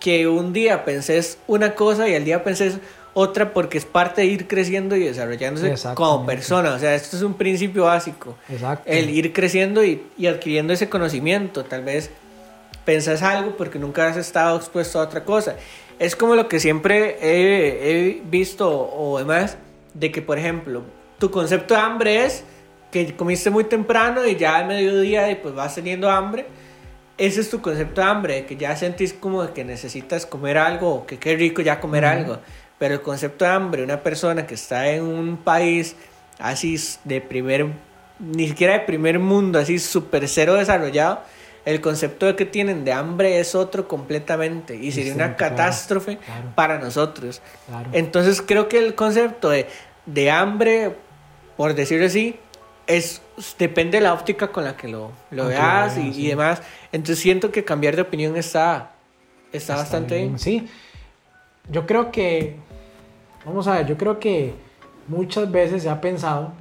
que 0.00 0.28
un 0.28 0.52
día 0.52 0.84
penses 0.84 1.38
una 1.46 1.74
cosa 1.74 2.08
y 2.08 2.14
al 2.14 2.24
día 2.24 2.44
penses 2.44 2.78
otra 3.14 3.54
porque 3.54 3.78
es 3.78 3.84
parte 3.86 4.20
de 4.20 4.26
ir 4.26 4.46
creciendo 4.46 4.94
y 4.96 5.00
desarrollándose 5.00 5.74
como 5.94 6.26
persona 6.26 6.74
o 6.74 6.78
sea 6.78 6.94
esto 6.94 7.16
es 7.16 7.22
un 7.22 7.34
principio 7.34 7.84
básico 7.84 8.36
Exacto. 8.48 8.84
el 8.86 9.08
ir 9.10 9.32
creciendo 9.32 9.82
y, 9.84 10.02
y 10.18 10.26
adquiriendo 10.26 10.72
ese 10.74 10.88
conocimiento. 10.90 11.64
Tal 11.64 11.82
vez 11.82 12.10
pensás 12.84 13.22
algo 13.22 13.56
porque 13.56 13.78
nunca 13.78 14.06
has 14.08 14.16
estado 14.18 14.56
expuesto 14.58 15.00
a 15.00 15.02
otra 15.04 15.24
cosa. 15.24 15.56
Es 15.98 16.14
como 16.14 16.34
lo 16.36 16.46
que 16.48 16.60
siempre 16.60 17.16
he, 17.22 17.90
he 18.18 18.22
visto 18.24 18.68
o 18.70 19.18
demás, 19.18 19.56
de 19.94 20.12
que, 20.12 20.20
por 20.20 20.38
ejemplo, 20.38 20.82
tu 21.18 21.30
concepto 21.30 21.72
de 21.74 21.80
hambre 21.80 22.24
es 22.26 22.44
que 23.04 23.14
comiste 23.16 23.50
muy 23.50 23.64
temprano 23.64 24.26
y 24.26 24.36
ya 24.36 24.56
al 24.56 24.66
mediodía 24.66 25.30
y 25.30 25.34
pues 25.36 25.54
vas 25.54 25.74
teniendo 25.74 26.10
hambre. 26.10 26.46
Ese 27.18 27.40
es 27.40 27.50
tu 27.50 27.60
concepto 27.60 28.00
de 28.00 28.06
hambre, 28.06 28.34
de 28.34 28.46
que 28.46 28.56
ya 28.56 28.76
sentís 28.76 29.12
como 29.12 29.52
que 29.52 29.64
necesitas 29.64 30.26
comer 30.26 30.58
algo 30.58 30.94
o 30.94 31.06
que 31.06 31.18
qué 31.18 31.34
rico 31.36 31.62
ya 31.62 31.80
comer 31.80 32.04
Ujú. 32.04 32.12
algo. 32.12 32.38
Pero 32.78 32.94
el 32.94 33.02
concepto 33.02 33.44
de 33.44 33.50
hambre, 33.50 33.82
una 33.82 34.02
persona 34.02 34.46
que 34.46 34.54
está 34.54 34.88
en 34.88 35.02
un 35.02 35.36
país 35.38 35.96
así 36.38 36.78
de 37.04 37.20
primer, 37.22 37.66
ni 38.18 38.48
siquiera 38.48 38.74
de 38.74 38.80
primer 38.80 39.18
mundo, 39.18 39.58
así 39.58 39.78
súper 39.78 40.28
cero 40.28 40.54
desarrollado, 40.54 41.20
el 41.64 41.80
concepto 41.80 42.26
de 42.26 42.36
que 42.36 42.44
tienen 42.44 42.84
de 42.84 42.92
hambre 42.92 43.40
es 43.40 43.54
otro 43.54 43.88
completamente 43.88 44.76
y 44.76 44.92
sería 44.92 45.14
una 45.14 45.28
Distinto, 45.28 45.38
claro, 45.38 45.56
catástrofe 45.56 46.16
claro. 46.18 46.52
para 46.54 46.78
nosotros. 46.78 47.40
Claro. 47.66 47.88
Entonces 47.92 48.42
creo 48.42 48.68
que 48.68 48.78
el 48.78 48.94
concepto 48.94 49.48
de, 49.50 49.66
de 50.04 50.30
hambre, 50.30 50.94
por 51.56 51.74
decirlo 51.74 52.06
así, 52.06 52.36
es 52.86 53.22
depende 53.58 53.98
de 53.98 54.04
la 54.04 54.14
óptica 54.14 54.52
con 54.52 54.64
la 54.64 54.76
que 54.76 54.88
lo, 54.88 55.10
lo 55.30 55.44
lo 55.44 55.48
veas 55.48 55.98
y, 55.98 56.08
y 56.08 56.28
demás. 56.28 56.62
Entonces 56.92 57.18
siento 57.18 57.50
que 57.50 57.64
cambiar 57.64 57.96
de 57.96 58.02
opinión 58.02 58.36
está, 58.36 58.92
está, 59.52 59.74
Está 59.74 59.76
bastante 59.76 60.16
bien. 60.18 60.38
Sí. 60.38 60.68
Yo 61.70 61.86
creo 61.86 62.12
que, 62.12 62.56
vamos 63.44 63.66
a 63.66 63.74
ver, 63.78 63.86
yo 63.86 63.96
creo 63.96 64.20
que 64.20 64.54
muchas 65.08 65.50
veces 65.50 65.82
se 65.82 65.88
ha 65.90 66.00
pensado 66.00 66.52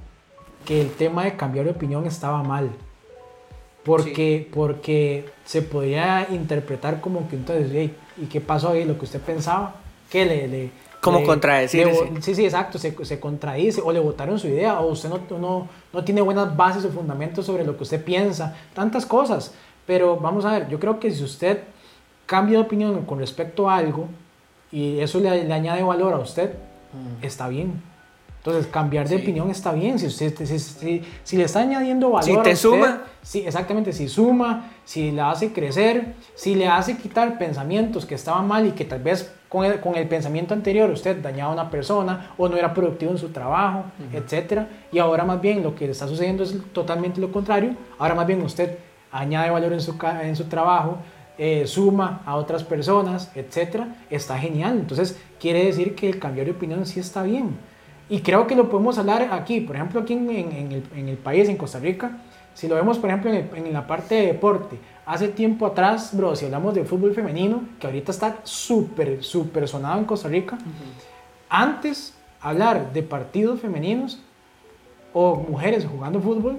que 0.66 0.82
el 0.82 0.92
tema 0.92 1.24
de 1.26 1.36
cambiar 1.36 1.66
de 1.66 1.72
opinión 1.72 2.06
estaba 2.08 2.42
mal. 2.44 2.72
Porque, 3.84 4.50
porque 4.52 5.30
se 5.46 5.62
podía 5.62 6.28
interpretar 6.32 7.02
como 7.02 7.30
que 7.30 7.36
entonces, 7.36 7.72
"Ey, 7.72 7.94
¿y 8.18 8.26
qué 8.26 8.42
pasó 8.42 8.70
ahí? 8.70 8.84
Lo 8.84 8.98
que 8.98 9.06
usted 9.06 9.22
pensaba, 9.22 9.76
¿qué 10.10 10.26
le... 10.26 10.48
le 10.48 10.85
Como 11.06 11.20
vo- 11.92 12.22
sí, 12.22 12.36
sí, 12.36 12.46
exacto, 12.46 12.78
se, 12.80 12.96
se 13.06 13.20
contradice 13.20 13.82
o 13.82 13.92
le 13.92 14.00
votaron 14.00 14.38
su 14.40 14.48
idea 14.48 14.80
o 14.80 14.92
usted 14.92 15.10
no, 15.10 15.20
no, 15.40 15.68
no 15.94 16.04
tiene 16.04 16.22
buenas 16.22 16.56
bases 16.58 16.84
o 16.86 16.90
fundamentos 16.90 17.46
sobre 17.46 17.64
lo 17.66 17.78
que 17.78 17.84
usted 17.84 18.04
piensa, 18.04 18.56
tantas 18.74 19.06
cosas. 19.06 19.54
Pero 19.86 20.18
vamos 20.18 20.46
a 20.46 20.52
ver, 20.52 20.68
yo 20.70 20.80
creo 20.80 21.00
que 21.00 21.12
si 21.12 21.24
usted 21.24 21.60
cambia 22.26 22.58
de 22.58 22.64
opinión 22.66 23.06
con 23.06 23.20
respecto 23.20 23.70
a 23.70 23.76
algo 23.78 24.08
y 24.72 25.00
eso 25.00 25.20
le, 25.20 25.46
le 25.46 25.54
añade 25.54 25.84
valor 25.84 26.14
a 26.14 26.18
usted, 26.18 26.54
está 27.22 27.48
bien. 27.48 27.82
Entonces, 28.38 28.68
cambiar 28.68 29.08
de 29.10 29.16
Sí. 29.18 29.22
opinión 29.24 29.50
está 29.50 29.72
bien. 29.74 29.98
Si, 29.98 30.06
usted, 30.06 30.36
si, 30.46 30.60
si- 30.60 31.02
si 31.24 31.36
le 31.38 31.46
está 31.46 31.62
añadiendo 31.62 32.12
valor 32.12 32.24
Si 32.24 32.32
a 32.32 32.44
te 32.44 32.52
usted, 32.54 32.56
suma. 32.70 33.02
Sí, 33.24 33.40
exactamente. 33.46 33.92
Si 33.92 34.08
suma, 34.08 34.70
si 34.86 35.12
la 35.12 35.32
hace 35.32 35.52
crecer, 35.52 36.14
si 36.36 36.54
le 36.54 36.68
hace 36.68 36.96
quitar 36.98 37.40
pensamientos 37.40 38.06
que 38.06 38.14
estaban 38.14 38.48
mal 38.48 38.68
y 38.68 38.72
que 38.74 38.86
tal 38.86 39.02
vez 39.02 39.32
con 39.56 39.66
el, 39.66 39.80
con 39.80 39.96
el 39.96 40.06
pensamiento 40.08 40.54
anterior 40.54 40.90
usted 40.90 41.22
dañaba 41.22 41.52
a 41.52 41.54
una 41.54 41.70
persona 41.72 42.32
o 42.38 42.50
no 42.50 42.58
era 42.58 42.74
productivo 42.74 43.12
en 43.12 43.18
su 43.18 43.30
trabajo, 43.30 43.86
etcétera. 44.12 44.68
Y 44.92 45.00
ahora 45.00 45.24
más 45.24 45.40
bien 45.40 45.64
lo 45.64 45.74
que 45.76 45.86
le 45.86 45.92
está 45.92 46.08
sucediendo 46.08 46.44
es 46.44 46.56
totalmente 46.74 47.22
lo 47.22 47.32
contrario. 47.32 47.72
Ahora 47.98 48.16
más 48.16 48.28
bien 48.28 48.42
usted 48.42 48.78
añade 49.12 49.50
valor 49.52 49.72
en 49.72 49.80
su, 49.80 49.96
en 50.22 50.36
su 50.36 50.44
trabajo, 50.46 50.98
eh, 51.38 51.66
suma 51.68 52.22
a 52.26 52.36
otras 52.36 52.64
personas, 52.66 53.32
etcétera. 53.34 53.96
Está 54.10 54.38
genial. 54.38 54.78
Entonces, 54.78 55.18
quiere 55.40 55.64
decir 55.66 55.96
que 55.96 56.10
el 56.10 56.20
cambiar 56.20 56.48
de 56.48 56.52
opinión 56.52 56.86
sí 56.86 57.00
está 57.00 57.24
bien. 57.24 57.56
Y 58.10 58.20
creo 58.20 58.48
que 58.48 58.56
lo 58.56 58.70
podemos 58.70 58.98
hablar 58.98 59.30
aquí, 59.32 59.62
por 59.62 59.78
ejemplo, 59.78 60.02
aquí 60.02 60.14
en, 60.14 60.30
en- 60.30 60.52
en 60.52 60.72
el, 60.74 60.84
en 60.96 61.08
el 61.10 61.18
país, 61.18 61.48
en 61.48 61.56
Costa 61.58 61.80
Rica, 61.80 62.18
si 62.56 62.68
lo 62.68 62.74
vemos, 62.76 62.98
por 62.98 63.10
ejemplo, 63.12 63.30
en, 63.32 63.36
el- 63.54 63.66
en 63.68 63.72
la 63.74 63.86
parte 63.86 64.16
de 64.16 64.26
deporte. 64.28 64.80
Hace 65.06 65.28
tiempo 65.28 65.68
atrás, 65.68 66.10
bro, 66.14 66.36
si 66.36 66.46
hablamos 66.46 66.74
de 66.74 66.84
fútbol 66.84 67.14
femenino, 67.14 67.62
que 67.80 67.86
ahorita 67.86 68.12
está 68.12 68.38
súper, 68.44 69.24
súper 69.24 69.68
sonado 69.68 70.00
en 70.00 70.06
Costa 70.06 70.28
Rica, 70.30 70.58
antes 71.50 72.14
hablar 72.42 72.92
de 72.94 73.04
partidos 73.04 73.60
femeninos 73.60 74.20
o 75.14 75.36
mujeres 75.36 75.86
jugando 75.86 76.20
fútbol, 76.20 76.58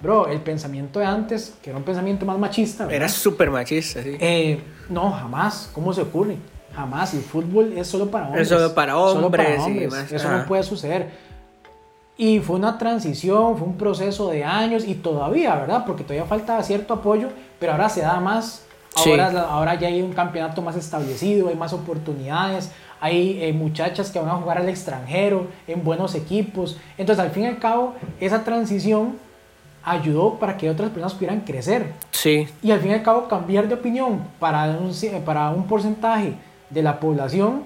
bro, 0.00 0.26
el 0.28 0.40
pensamiento 0.40 0.98
de 0.98 1.06
antes, 1.06 1.54
que 1.62 1.70
era 1.70 1.78
un 1.78 1.84
pensamiento 1.84 2.26
más 2.26 2.38
machista, 2.38 2.84
¿verdad? 2.84 2.96
Era 2.96 3.08
súper 3.08 3.50
machista, 3.50 4.02
sí. 4.02 4.16
Eh, 4.20 4.60
no, 4.88 5.10
jamás. 5.12 5.70
¿Cómo 5.72 5.92
se 5.92 6.02
ocurre? 6.02 6.36
Jamás. 6.74 7.14
El 7.14 7.22
fútbol 7.22 7.72
es 7.76 7.86
solo 7.86 8.10
para 8.10 8.26
hombres. 8.26 8.48
solo 8.48 8.74
para 8.74 8.92
Solo 8.94 9.30
para 9.30 9.44
hombres 9.44 9.60
hombres. 9.60 9.90
demás. 9.92 10.12
Eso 10.12 10.28
Ajá. 10.28 10.38
no 10.38 10.46
puede 10.46 10.62
suceder. 10.64 11.08
Y 12.16 12.38
fue 12.40 12.56
una 12.56 12.78
transición, 12.78 13.56
fue 13.58 13.66
un 13.66 13.76
proceso 13.76 14.28
de 14.30 14.44
años 14.44 14.84
y 14.86 14.94
todavía, 14.94 15.54
¿verdad? 15.56 15.84
Porque 15.84 16.04
todavía 16.04 16.24
falta 16.26 16.62
cierto 16.62 16.94
apoyo, 16.94 17.28
pero 17.58 17.72
ahora 17.72 17.88
se 17.88 18.02
da 18.02 18.20
más 18.20 18.60
Sí. 18.96 19.10
Ahora, 19.10 19.48
ahora 19.50 19.74
ya 19.74 19.88
hay 19.88 20.00
un 20.00 20.12
campeonato 20.12 20.62
más 20.62 20.76
establecido, 20.76 21.48
hay 21.48 21.56
más 21.56 21.72
oportunidades, 21.72 22.70
hay 23.00 23.42
eh, 23.42 23.52
muchachas 23.52 24.12
que 24.12 24.20
van 24.20 24.28
a 24.28 24.34
jugar 24.36 24.58
al 24.58 24.68
extranjero, 24.68 25.48
en 25.66 25.82
buenos 25.82 26.14
equipos. 26.14 26.76
Entonces, 26.96 27.24
al 27.24 27.32
fin 27.32 27.42
y 27.42 27.46
al 27.46 27.58
cabo, 27.58 27.94
esa 28.20 28.44
transición 28.44 29.16
ayudó 29.82 30.34
para 30.38 30.56
que 30.56 30.70
otras 30.70 30.90
personas 30.90 31.14
pudieran 31.14 31.40
crecer. 31.40 31.92
Sí, 32.12 32.46
Y 32.62 32.70
al 32.70 32.78
fin 32.78 32.92
y 32.92 32.94
al 32.94 33.02
cabo, 33.02 33.26
cambiar 33.26 33.66
de 33.66 33.74
opinión 33.74 34.20
para 34.38 34.64
un, 34.66 34.90
ci- 34.90 35.20
para 35.24 35.50
un 35.50 35.66
porcentaje 35.66 36.34
de 36.70 36.82
la 36.84 37.00
población 37.00 37.64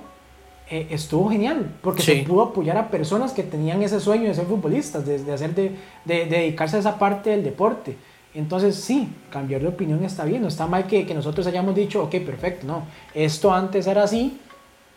eh, 0.70 0.86
estuvo 0.90 1.30
genial, 1.30 1.66
porque 1.82 2.02
Sí. 2.02 2.16
se 2.20 2.22
pudo 2.24 2.42
apoyar 2.42 2.76
a 2.76 2.90
personas 2.90 3.32
que 3.32 3.42
tenían 3.42 3.82
ese 3.82 4.00
sueño 4.00 4.24
de 4.28 4.34
ser 4.34 4.46
futbolistas, 4.46 5.06
de, 5.06 5.18
de 5.22 5.32
hacer 5.32 5.54
de, 5.54 5.72
de- 6.04 6.26
de 6.26 6.36
dedicarse 6.38 6.76
a 6.76 6.80
esa 6.80 6.98
parte 6.98 7.30
del 7.30 7.42
deporte. 7.44 7.96
Entonces, 8.34 8.76
sí, 8.76 9.08
cambiar 9.30 9.62
de 9.62 9.68
opinión 9.68 10.04
está 10.04 10.24
bien, 10.24 10.42
no 10.42 10.48
está 10.48 10.66
mal 10.66 10.86
que, 10.86 11.06
que 11.06 11.14
nosotros 11.14 11.46
hayamos 11.46 11.74
dicho, 11.74 12.02
ok, 12.04 12.16
perfecto, 12.24 12.66
no, 12.66 12.82
esto 13.14 13.52
antes 13.52 13.86
era 13.86 14.02
así 14.04 14.38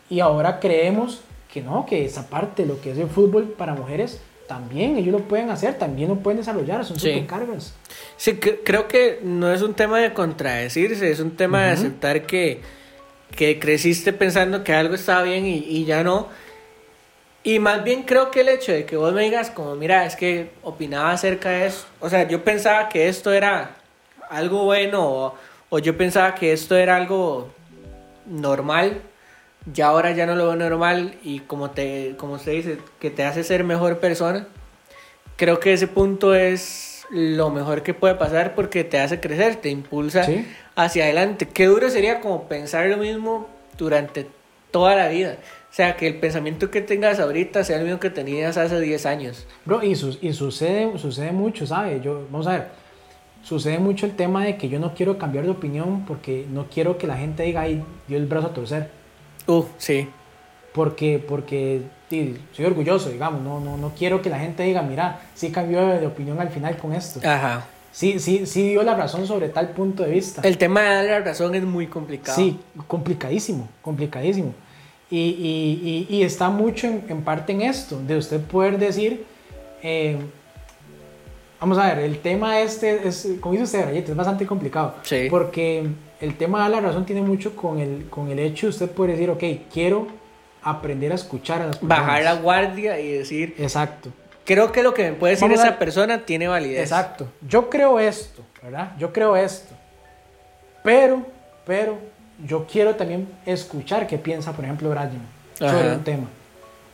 y 0.09 0.19
ahora 0.19 0.59
creemos 0.59 1.21
que 1.51 1.61
no, 1.61 1.85
que 1.85 2.05
esa 2.05 2.27
parte, 2.29 2.65
lo 2.65 2.79
que 2.81 2.91
es 2.91 2.97
el 2.97 3.07
fútbol 3.07 3.45
para 3.57 3.73
mujeres, 3.73 4.21
también 4.47 4.97
ellos 4.97 5.13
lo 5.13 5.19
pueden 5.19 5.49
hacer, 5.49 5.75
también 5.77 6.09
lo 6.09 6.15
pueden 6.17 6.39
desarrollar, 6.39 6.83
son 6.85 6.99
Sí. 6.99 7.07
supercargas. 7.13 7.73
Sí, 8.17 8.31
cre- 8.33 8.59
creo 8.65 8.87
que 8.89 9.19
no 9.23 9.51
es 9.51 9.61
un 9.61 9.73
tema 9.73 9.99
de 9.99 10.13
contradecirse, 10.13 11.09
es 11.09 11.19
un 11.21 11.31
tema 11.31 11.63
de 11.67 11.73
Ujú. 11.73 11.81
aceptar 11.81 12.25
que, 12.25 12.59
que 13.35 13.59
creciste 13.59 14.13
pensando 14.13 14.63
que 14.63 14.73
algo 14.73 14.95
estaba 14.95 15.23
bien 15.23 15.45
y, 15.45 15.85
ya 15.85 16.03
no. 16.03 16.27
Y 17.43 17.59
más 17.59 17.83
bien 17.83 18.03
creo 18.03 18.29
que 18.29 18.41
el 18.41 18.49
hecho 18.49 18.71
de 18.71 18.85
que 18.85 18.97
vos 18.97 19.13
me 19.13 19.23
digas 19.23 19.49
como, 19.49 19.75
mira, 19.75 20.05
es 20.05 20.15
que 20.15 20.51
opinaba 20.61 21.11
acerca 21.11 21.49
de 21.49 21.67
eso, 21.67 21.85
o 21.99 22.09
sea, 22.09 22.27
yo 22.27 22.43
pensaba 22.43 22.87
que 22.89 23.07
esto 23.07 23.31
era 23.33 23.77
algo 24.29 24.65
bueno 24.65 25.03
o, 25.03 25.35
o 25.69 25.79
yo 25.79 25.97
pensaba 25.97 26.35
que 26.35 26.53
esto 26.53 26.75
era 26.75 26.95
algo 26.95 27.49
normal, 28.27 29.01
ya 29.73 29.87
ahora 29.87 30.11
ya 30.11 30.25
no 30.25 30.35
lo 30.35 30.47
veo 30.47 30.55
normal 30.55 31.15
y 31.23 31.39
como 31.39 31.71
te 31.71 32.15
como 32.17 32.33
usted 32.33 32.51
dice, 32.51 32.77
que 32.99 33.09
te 33.09 33.23
hace 33.23 33.43
ser 33.43 33.63
mejor 33.63 33.99
persona, 33.99 34.47
creo 35.35 35.59
que 35.59 35.73
ese 35.73 35.87
punto 35.87 36.35
es 36.35 36.90
lo 37.11 37.49
mejor 37.49 37.83
que 37.83 37.93
puede 37.93 38.15
pasar 38.15 38.55
porque 38.55 38.83
te 38.83 38.99
hace 38.99 39.19
crecer, 39.19 39.57
te 39.57 39.69
impulsa 39.69 40.23
Sí. 40.23 40.45
hacia 40.75 41.03
adelante. 41.03 41.47
Qué 41.47 41.65
duro 41.65 41.89
sería 41.89 42.19
como 42.21 42.47
pensar 42.47 42.87
lo 42.87 42.97
mismo 42.97 43.47
durante 43.77 44.27
toda 44.71 44.95
la 44.95 45.09
vida. 45.09 45.37
O 45.69 45.73
sea, 45.73 45.95
que 45.97 46.07
el 46.07 46.19
pensamiento 46.19 46.71
que 46.71 46.81
tengas 46.81 47.19
ahorita 47.19 47.63
sea 47.63 47.77
el 47.77 47.83
mismo 47.83 47.99
que 47.99 48.09
tenías 48.09 48.57
hace 48.57 48.79
10 48.79 49.05
años. 49.05 49.45
Bro, 49.65 49.83
y, 49.83 49.95
su- 49.95 50.17
y 50.21 50.33
sucede, 50.33 50.97
sucede 50.97 51.31
mucho, 51.31 51.65
¿sabes? 51.67 52.01
Yo, 52.01 52.25
vamos 52.31 52.47
a 52.47 52.51
ver, 52.53 52.67
sucede 53.43 53.79
mucho 53.79 54.05
el 54.05 54.15
tema 54.15 54.43
de 54.45 54.57
que 54.57 54.69
yo 54.69 54.79
no 54.79 54.93
quiero 54.93 55.17
cambiar 55.17 55.45
de 55.45 55.51
opinión 55.51 56.05
porque 56.05 56.45
no 56.49 56.67
quiero 56.69 56.97
que 56.97 57.07
la 57.07 57.17
gente 57.17 57.43
diga, 57.43 57.61
ay, 57.61 57.83
dio 58.07 58.17
el 58.17 58.25
brazo 58.25 58.47
a 58.47 58.53
torcer. 58.53 58.89
Uh, 59.47 59.63
sí. 59.77 60.09
Porque, 60.73 61.19
porque 61.25 61.81
soy 62.53 62.65
orgulloso, 62.65 63.09
digamos, 63.09 63.41
no, 63.41 63.59
no, 63.59 63.77
no 63.77 63.91
quiero 63.97 64.21
que 64.21 64.29
la 64.29 64.39
gente 64.39 64.63
diga, 64.63 64.81
mira, 64.81 65.21
sí 65.33 65.49
cambió 65.51 65.85
de, 65.87 66.05
opinión 66.07 66.39
al 66.39 66.49
final 66.49 66.77
con 66.77 66.93
esto. 66.93 67.19
Ajá. 67.27 67.65
Sí, 67.91 68.19
sí, 68.19 68.45
sí 68.45 68.69
dio 68.69 68.83
la 68.83 68.95
razón 68.95 69.25
sobre 69.27 69.49
tal 69.49 69.69
punto 69.69 70.03
de 70.03 70.11
vista. 70.11 70.41
El 70.43 70.57
tema 70.57 70.81
de 70.81 70.87
dar 70.95 71.05
la 71.05 71.19
razón 71.19 71.55
es 71.55 71.63
muy 71.63 71.87
complicado. 71.87 72.35
Sí, 72.37 72.59
complicadísimo, 72.87 73.67
complicadísimo. 73.81 74.53
Y, 75.09 75.17
y- 75.19 76.07
y- 76.09 76.15
y 76.17 76.23
está 76.23 76.49
mucho 76.49 76.87
en, 76.87 77.03
en 77.09 77.21
parte 77.21 77.51
en 77.51 77.61
esto, 77.61 77.99
de 78.01 78.15
usted 78.17 78.39
poder 78.41 78.77
decir, 78.77 79.25
eh, 79.83 80.15
vamos 81.59 81.77
a 81.77 81.87
ver, 81.93 81.99
el 82.05 82.19
tema 82.19 82.59
este 82.61 83.07
es, 83.07 83.27
como 83.39 83.51
dice 83.53 83.65
usted, 83.65 83.85
Rayete, 83.85 84.11
es 84.11 84.17
bastante 84.17 84.45
complicado. 84.45 84.95
Sí. 85.03 85.27
Porque 85.29 85.85
el 86.21 86.37
tema 86.37 86.63
de 86.63 86.69
la 86.69 86.81
razón 86.81 87.05
tiene 87.05 87.21
mucho 87.21 87.55
con 87.55 87.79
el, 87.79 88.05
con 88.09 88.29
el 88.29 88.39
hecho 88.39 88.67
de 88.67 88.69
usted 88.71 88.89
poder 88.91 89.11
decir, 89.17 89.29
ok, 89.29 89.43
quiero 89.71 90.07
aprender 90.63 91.11
a 91.11 91.15
escuchar 91.15 91.61
a 91.61 91.67
las 91.67 91.77
personas. 91.77 91.99
Bajar 91.99 92.23
la 92.23 92.33
guardia 92.35 92.99
y 92.99 93.11
decir, 93.11 93.55
Exacto. 93.57 94.11
creo 94.45 94.71
que 94.71 94.83
lo 94.83 94.93
que 94.93 95.11
me 95.11 95.13
puede 95.13 95.33
decir 95.33 95.51
esa 95.51 95.77
persona 95.79 96.19
tiene 96.25 96.47
validez. 96.47 96.81
Exacto. 96.81 97.27
Yo 97.47 97.69
creo 97.69 97.99
esto, 97.99 98.43
¿verdad? 98.61 98.91
Yo 98.97 99.11
creo 99.11 99.35
esto. 99.35 99.73
Pero, 100.83 101.25
pero, 101.65 101.97
yo 102.45 102.65
quiero 102.65 102.95
también 102.95 103.27
escuchar 103.45 104.07
qué 104.07 104.17
piensa, 104.17 104.51
por 104.53 104.65
ejemplo, 104.65 104.89
Brian 104.89 105.11
sobre 105.53 105.87
Ajá. 105.87 105.93
un 105.95 106.03
tema. 106.03 106.27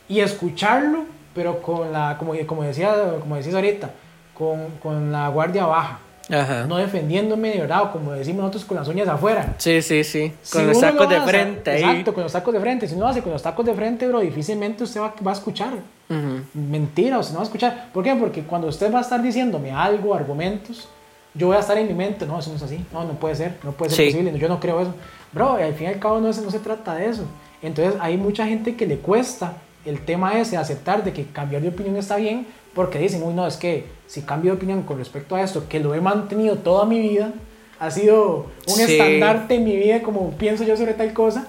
Y 0.08 0.20
escucharlo, 0.20 1.04
pero 1.34 1.62
con 1.62 1.92
la, 1.92 2.16
como, 2.18 2.34
como 2.46 2.62
decía, 2.62 2.94
como 3.20 3.36
decís 3.36 3.54
ahorita, 3.54 3.90
con, 4.34 4.70
con 4.82 5.12
la 5.12 5.28
guardia 5.28 5.66
baja. 5.66 6.00
Ajá. 6.30 6.66
No 6.66 6.76
defendiéndome 6.76 7.50
de 7.50 7.60
verdad, 7.60 7.84
o 7.84 7.90
como 7.92 8.12
decimos 8.12 8.40
nosotros, 8.42 8.64
con 8.64 8.76
las 8.76 8.86
uñas 8.88 9.08
afuera. 9.08 9.54
Sí, 9.58 9.80
sí, 9.82 10.04
sí. 10.04 10.32
Si 10.42 10.52
Con 10.52 10.66
los 10.66 10.76
uno 10.76 10.86
lo 10.86 10.92
sacos 10.92 11.08
de 11.08 11.20
frente 11.22 11.70
ahí. 11.70 11.82
Exacto, 11.82 12.14
con 12.14 12.22
los 12.22 12.32
tacos 12.32 12.54
de 12.54 12.60
frente. 12.60 12.86
Si 12.88 12.94
no 12.94 13.00
lo 13.00 13.08
hace 13.08 13.22
con 13.22 13.32
los 13.32 13.42
tacos 13.42 13.64
de 13.64 13.74
frente, 13.74 14.06
bro, 14.06 14.20
difícilmente 14.20 14.84
usted 14.84 15.00
va, 15.00 15.14
va 15.26 15.30
a 15.30 15.34
escuchar. 15.34 15.72
Ujú. 16.10 16.40
Mentira, 16.54 17.18
usted 17.18 17.32
no 17.32 17.38
va 17.38 17.44
a 17.44 17.46
escuchar. 17.46 17.88
¿Por 17.92 18.04
qué? 18.04 18.14
Porque 18.14 18.42
cuando 18.42 18.68
usted 18.68 18.92
va 18.92 18.98
a 18.98 19.02
estar 19.02 19.22
diciéndome 19.22 19.70
algo, 19.72 20.14
argumentos, 20.14 20.88
yo 21.34 21.46
voy 21.48 21.56
a 21.56 21.60
estar 21.60 21.78
en 21.78 21.86
mi 21.86 21.94
mente, 21.94 22.26
no, 22.26 22.38
eso 22.38 22.50
no 22.50 22.56
es 22.56 22.62
así, 22.62 22.84
no, 22.92 23.04
no 23.04 23.12
puede 23.14 23.34
ser, 23.34 23.54
no 23.62 23.72
puede 23.72 23.90
ser 23.90 24.06
Sí. 24.06 24.12
posible, 24.16 24.38
yo 24.38 24.48
no 24.48 24.58
creo 24.60 24.80
eso. 24.80 24.94
Bro, 25.32 25.54
al 25.54 25.74
fin 25.74 25.86
y 25.88 25.90
al 25.92 25.98
cabo 25.98 26.20
no, 26.20 26.28
es- 26.28 26.42
no 26.42 26.50
se 26.50 26.58
trata 26.58 26.94
de 26.94 27.06
eso. 27.06 27.22
Entonces 27.62 27.94
hay 28.00 28.16
mucha 28.16 28.46
gente 28.46 28.76
que 28.76 28.86
le 28.86 28.98
cuesta 28.98 29.54
el 29.84 30.00
tema 30.04 30.38
ese, 30.38 30.56
aceptar 30.56 31.02
de 31.04 31.12
que 31.12 31.24
cambiar 31.26 31.62
de 31.62 31.68
opinión 31.68 31.96
está 31.96 32.16
bien, 32.16 32.46
porque 32.74 32.98
dicen, 32.98 33.22
uy, 33.22 33.34
no, 33.34 33.46
es 33.46 33.56
que 33.56 33.86
si 34.06 34.22
cambio 34.22 34.52
de 34.52 34.56
opinión 34.56 34.82
con 34.82 34.98
respecto 34.98 35.34
a 35.36 35.42
esto, 35.42 35.68
que 35.68 35.80
lo 35.80 35.94
he 35.94 36.00
mantenido 36.00 36.56
toda 36.56 36.84
mi 36.86 37.00
vida, 37.00 37.32
ha 37.80 37.90
sido 37.90 38.46
un 38.66 38.74
Sí. 38.74 38.92
estandarte 38.92 39.54
en 39.56 39.64
mi 39.64 39.76
vida, 39.76 40.02
como 40.02 40.30
pienso 40.32 40.64
yo 40.64 40.76
sobre 40.76 40.94
tal 40.94 41.12
cosa, 41.12 41.48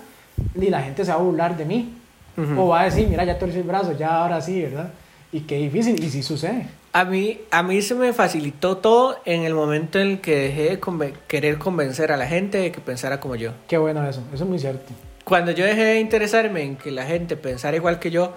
y 0.56 0.70
la 0.70 0.82
gente 0.82 1.04
se 1.06 1.12
va 1.12 1.18
a 1.18 1.22
burlar 1.22 1.58
de 1.58 1.66
mí. 1.66 1.94
Ujú. 2.38 2.62
O 2.62 2.68
va 2.70 2.82
a 2.82 2.86
decir, 2.86 3.08
mira, 3.08 3.24
ya 3.26 3.38
torcí 3.38 3.58
el 3.58 3.64
brazo, 3.64 3.94
ya 3.98 4.22
ahora 4.24 4.40
sí, 4.42 4.62
¿verdad? 4.62 4.92
Y 5.32 5.42
qué 5.42 5.58
difícil, 5.58 6.02
y 6.04 6.10
sí 6.10 6.24
sucede. 6.24 6.68
A 6.94 7.06
mí, 7.06 7.40
a 7.52 7.62
mí 7.62 7.82
se 7.84 7.94
me 7.94 8.14
facilitó 8.14 8.78
todo 8.78 9.18
en 9.26 9.44
el 9.44 9.54
momento 9.54 10.00
en 10.00 10.08
el 10.08 10.22
que 10.22 10.36
dejé 10.36 10.64
de 10.70 10.82
conven- 10.82 11.14
querer 11.28 11.60
convencer 11.60 12.12
a 12.12 12.18
la 12.18 12.26
gente 12.26 12.58
de 12.58 12.72
que 12.72 12.82
pensara 12.82 13.20
como 13.20 13.36
yo. 13.36 13.52
Qué 13.68 13.78
bueno 13.78 14.08
eso, 14.08 14.22
eso 14.34 14.44
es 14.44 14.50
muy 14.50 14.58
cierto. 14.58 14.92
Cuando 15.30 15.52
yo 15.52 15.64
dejé 15.64 15.84
de 15.84 16.00
interesarme 16.00 16.64
en 16.64 16.76
que 16.76 16.90
la 16.90 17.06
gente 17.06 17.38
pensara 17.38 17.78
igual 17.78 18.00
que 18.00 18.10
yo, 18.10 18.34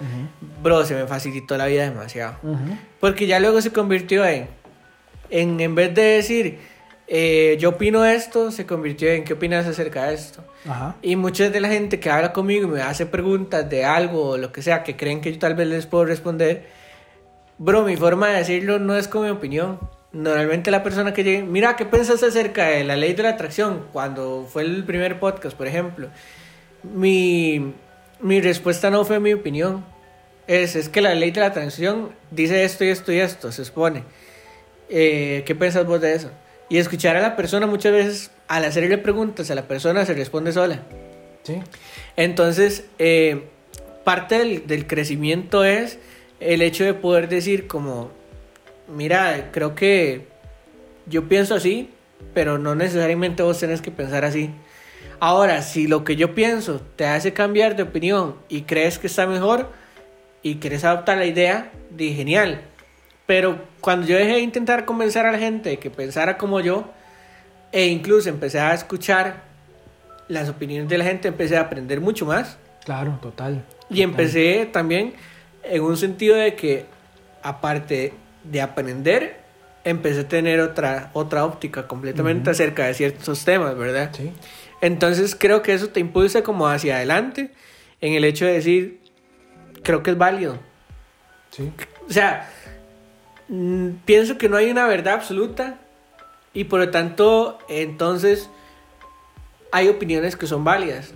bro, 0.61 0.85
se 0.85 0.93
me 0.93 1.07
facilitó 1.07 1.57
la 1.57 1.65
vida 1.65 1.83
demasiado. 1.89 2.35
Ujú. 2.43 2.77
Porque 2.99 3.25
ya 3.25 3.39
luego 3.39 3.61
se 3.61 3.73
convirtió 3.73 4.23
en, 4.23 4.47
en, 5.31 5.59
en 5.59 5.73
vez 5.73 5.95
de 5.95 6.03
decir, 6.03 6.59
eh, 7.07 7.57
yo 7.59 7.69
opino 7.69 8.05
esto, 8.05 8.51
se 8.51 8.67
convirtió 8.67 9.09
en, 9.09 9.23
¿qué 9.23 9.33
opinas 9.33 9.65
acerca 9.65 10.05
de 10.05 10.13
esto? 10.13 10.43
Ajá. 10.69 10.95
Y 11.01 11.15
mucha 11.15 11.49
de 11.49 11.59
la 11.59 11.67
gente 11.67 11.99
que 11.99 12.11
habla 12.11 12.31
conmigo 12.31 12.67
y 12.67 12.71
me 12.71 12.81
hace 12.83 13.07
preguntas 13.07 13.67
de 13.67 13.85
algo 13.85 14.29
o 14.29 14.37
lo 14.37 14.51
que 14.51 14.61
sea 14.61 14.83
que 14.83 14.95
creen 14.95 15.19
que 15.19 15.33
yo 15.33 15.39
tal 15.39 15.55
vez 15.55 15.67
les 15.67 15.87
puedo 15.87 16.05
responder, 16.05 16.67
bro, 17.57 17.81
mi 17.81 17.97
forma 17.97 18.27
de 18.27 18.37
decirlo 18.37 18.77
no 18.77 18.95
es 18.95 19.07
con 19.07 19.23
mi 19.23 19.29
opinión. 19.29 19.79
Normalmente 20.11 20.69
la 20.69 20.83
persona 20.83 21.11
que 21.11 21.23
llegue, 21.23 21.41
mira, 21.41 21.75
¿qué 21.75 21.85
piensas 21.85 22.21
acerca 22.21 22.67
de 22.67 22.83
la 22.83 22.95
ley 22.95 23.13
de 23.13 23.23
la 23.23 23.29
atracción? 23.29 23.87
Cuando 23.91 24.47
fue 24.47 24.61
el 24.61 24.83
primer 24.83 25.19
podcast, 25.19 25.57
por 25.57 25.65
ejemplo. 25.65 26.09
Mi, 26.83 27.73
mi 28.19 28.41
respuesta 28.41 28.89
no 28.89 29.05
fue 29.05 29.19
mi 29.19 29.33
opinión. 29.33 29.85
Es, 30.47 30.75
es 30.75 30.89
que 30.89 31.01
la 31.01 31.15
ley 31.15 31.31
de 31.31 31.39
la 31.39 31.47
atracción 31.47 32.11
dice 32.31 32.63
esto 32.63 32.83
y 32.83 32.89
esto 32.89 33.11
y 33.11 33.19
esto, 33.19 33.51
se 33.51 33.61
expone. 33.61 34.03
Eh, 34.89 35.43
¿Qué 35.45 35.55
piensas 35.55 35.85
vos 35.85 36.01
de 36.01 36.13
eso? 36.13 36.31
Y 36.69 36.77
escuchar 36.77 37.15
a 37.15 37.21
la 37.21 37.35
persona 37.35 37.65
muchas 37.67 37.93
veces, 37.93 38.31
al 38.47 38.65
hacerle 38.65 38.97
preguntas 38.97 39.49
a 39.51 39.55
la 39.55 39.67
persona, 39.67 40.05
se 40.05 40.13
responde 40.13 40.51
sola. 40.51 40.81
Sí. 41.43 41.61
Entonces, 42.17 42.85
eh, 42.99 43.43
parte 44.03 44.37
del, 44.37 44.67
del 44.67 44.87
crecimiento 44.87 45.63
es 45.63 45.99
el 46.39 46.61
hecho 46.61 46.83
de 46.83 46.93
poder 46.93 47.29
decir 47.29 47.67
como, 47.67 48.11
mira, 48.93 49.49
creo 49.51 49.75
que 49.75 50.27
yo 51.05 51.27
pienso 51.27 51.55
así, 51.55 51.89
pero 52.33 52.57
no 52.57 52.75
necesariamente 52.75 53.43
vos 53.43 53.59
tenés 53.59 53.81
que 53.81 53.91
pensar 53.91 54.25
así. 54.25 54.49
Ahora, 55.25 55.61
si 55.61 55.87
lo 55.87 56.03
que 56.03 56.17
yo 56.17 56.35
pienso 56.35 56.81
te 56.97 57.05
hace 57.05 57.31
cambiar 57.31 57.77
de 57.77 57.83
opinión 57.83 58.35
y 58.49 58.63
crees 58.63 58.99
que 58.99 59.07
está 59.07 59.25
mejor 59.25 59.71
y 60.41 60.55
quieres 60.55 60.83
adoptar 60.83 61.17
la 61.17 61.25
idea, 61.25 61.71
di 61.91 62.13
genial. 62.13 62.59
Pero 63.25 63.57
cuando 63.79 64.05
yo 64.05 64.17
dejé 64.17 64.33
de 64.33 64.39
intentar 64.41 64.83
convencer 64.83 65.25
a 65.25 65.31
la 65.31 65.39
gente 65.39 65.69
de 65.69 65.79
que 65.79 65.89
pensara 65.89 66.37
como 66.37 66.59
yo, 66.59 66.91
e 67.71 67.87
incluso 67.87 68.27
empecé 68.27 68.59
a 68.59 68.73
escuchar 68.73 69.43
las 70.27 70.49
opiniones 70.49 70.89
de 70.89 70.97
la 70.97 71.05
gente, 71.05 71.29
empecé 71.29 71.55
a 71.55 71.61
aprender 71.61 72.01
mucho 72.01 72.25
más. 72.25 72.57
Claro, 72.83 73.17
total. 73.21 73.63
Y 73.89 74.01
empecé 74.01 74.67
también 74.73 75.13
en 75.63 75.83
un 75.83 75.95
sentido 75.95 76.35
de 76.35 76.55
que, 76.55 76.85
aparte 77.41 78.11
de 78.43 78.61
aprender, 78.61 79.37
empecé 79.85 80.19
a 80.19 80.27
tener 80.27 80.59
otra, 80.59 81.11
otra 81.13 81.45
óptica 81.45 81.87
completamente 81.87 82.49
acerca 82.49 82.87
de 82.87 82.93
ciertos 82.93 83.45
temas, 83.45 83.77
¿verdad? 83.77 84.11
Sí. 84.13 84.33
Entonces 84.83 85.33
creo 85.33 85.61
que 85.61 85.73
eso 85.73 85.87
te 85.87 86.01
impulsa 86.01 86.43
como 86.43 86.67
hacia 86.67 86.97
adelante 86.97 87.51
en 88.01 88.15
el 88.15 88.25
hecho 88.25 88.45
de 88.45 88.51
decir, 88.51 88.99
creo 89.81 90.03
que 90.03 90.11
es 90.11 90.17
válido. 90.17 90.59
Sí. 91.51 91.71
O 92.09 92.11
sea, 92.11 92.49
mm, 93.47 93.91
pienso 94.03 94.37
que 94.37 94.49
no 94.49 94.57
hay 94.57 94.69
una 94.69 94.85
verdad 94.85 95.13
absoluta 95.13 95.79
y 96.53 96.65
por 96.65 96.81
lo 96.81 96.91
tanto, 96.91 97.59
entonces, 97.69 98.49
hay 99.71 99.87
opiniones 99.87 100.35
que 100.35 100.47
son 100.47 100.65
válidas. 100.65 101.13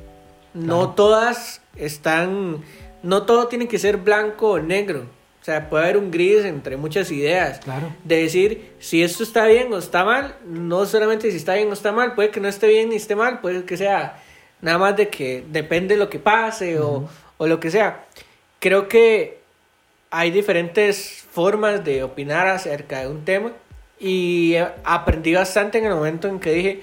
No 0.54 0.92
todas 0.92 1.62
están, 1.76 2.64
no 3.04 3.24
todo 3.24 3.50
tiene 3.50 3.68
que 3.68 3.80
ser 3.80 3.98
blanco 3.98 4.52
o 4.52 4.60
negro. 4.60 5.08
O 5.48 5.50
sea, 5.50 5.70
puede 5.70 5.86
haber 5.86 5.96
un 5.96 6.12
gris 6.12 6.44
entre 6.44 6.76
muchas 6.76 7.10
ideas. 7.10 7.60
Claro. 7.60 7.88
De 8.04 8.18
decir 8.24 8.74
si 8.80 9.02
esto 9.02 9.24
está 9.24 9.46
bien 9.46 9.72
o 9.72 9.78
está 9.78 10.04
mal, 10.04 10.36
no 10.46 10.86
solamente 10.86 11.32
si 11.32 11.38
está 11.38 11.54
bien 11.54 11.70
o 11.70 11.74
está 11.74 11.94
mal, 11.94 12.16
puede 12.16 12.32
que 12.32 12.42
no 12.42 12.50
esté 12.50 12.68
bien 12.68 12.90
ni 12.90 12.98
esté 12.98 13.16
mal, 13.16 13.40
puede 13.40 13.64
que 13.64 13.78
sea 13.78 14.22
nada 14.62 14.78
más 14.78 14.98
de 14.98 15.08
que 15.08 15.46
depende 15.48 15.94
de 15.96 16.00
lo 16.02 16.10
que 16.10 16.20
pase 16.20 16.78
o- 16.82 16.98
Ujú. 16.98 17.10
o, 17.38 17.48
lo 17.48 17.62
que 17.62 17.72
sea. 17.72 18.04
Creo 18.60 18.90
que 18.90 19.40
hay 20.12 20.32
diferentes 20.32 21.24
formas 21.32 21.82
de 21.86 22.04
opinar 22.04 22.48
acerca 22.48 23.00
de 23.00 23.08
un 23.08 23.24
tema 23.24 23.54
y 24.02 24.56
aprendí 24.84 25.34
bastante 25.34 25.78
en 25.78 25.86
el 25.86 25.94
momento 25.96 26.28
en 26.28 26.42
que 26.42 26.52
dije 26.52 26.82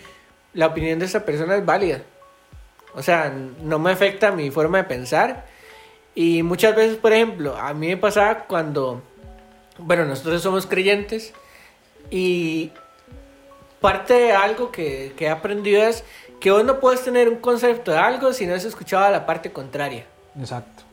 la 0.55 0.69
opinión 0.69 0.99
de 1.01 1.05
esta 1.05 1.23
persona 1.27 1.55
es 1.57 1.67
válida. 1.67 2.01
O 2.95 3.03
sea, 3.03 3.31
no 3.63 3.79
me 3.79 3.91
afecta 3.91 4.31
mi 4.33 4.51
forma 4.51 4.79
de 4.79 4.85
pensar. 4.85 5.53
Y 6.15 6.43
muchas 6.43 6.77
veces, 6.77 6.97
por 6.97 7.13
ejemplo, 7.13 7.57
a 7.57 7.75
mí 7.75 7.89
me 7.89 7.97
pasaba 7.97 8.45
cuando, 8.45 9.03
bueno, 9.79 10.05
nosotros 10.05 10.43
somos 10.43 10.67
creyentes 10.67 11.33
y 12.11 12.71
parte 13.81 14.15
de 14.15 14.33
algo 14.33 14.71
que, 14.71 15.13
que 15.17 15.25
he 15.25 15.29
aprendido 15.29 15.83
es 15.83 16.05
que 16.41 16.51
vos 16.51 16.65
no 16.65 16.79
puedes 16.79 17.03
tener 17.03 17.29
un 17.29 17.37
concepto 17.37 17.91
de 17.91 17.99
algo 17.99 18.33
si 18.33 18.47
no 18.47 18.55
has 18.55 18.65
escuchado 18.65 19.11
la 19.11 19.27
parte 19.27 19.51
contraria. 19.51 20.05
Exacto. 20.39 20.85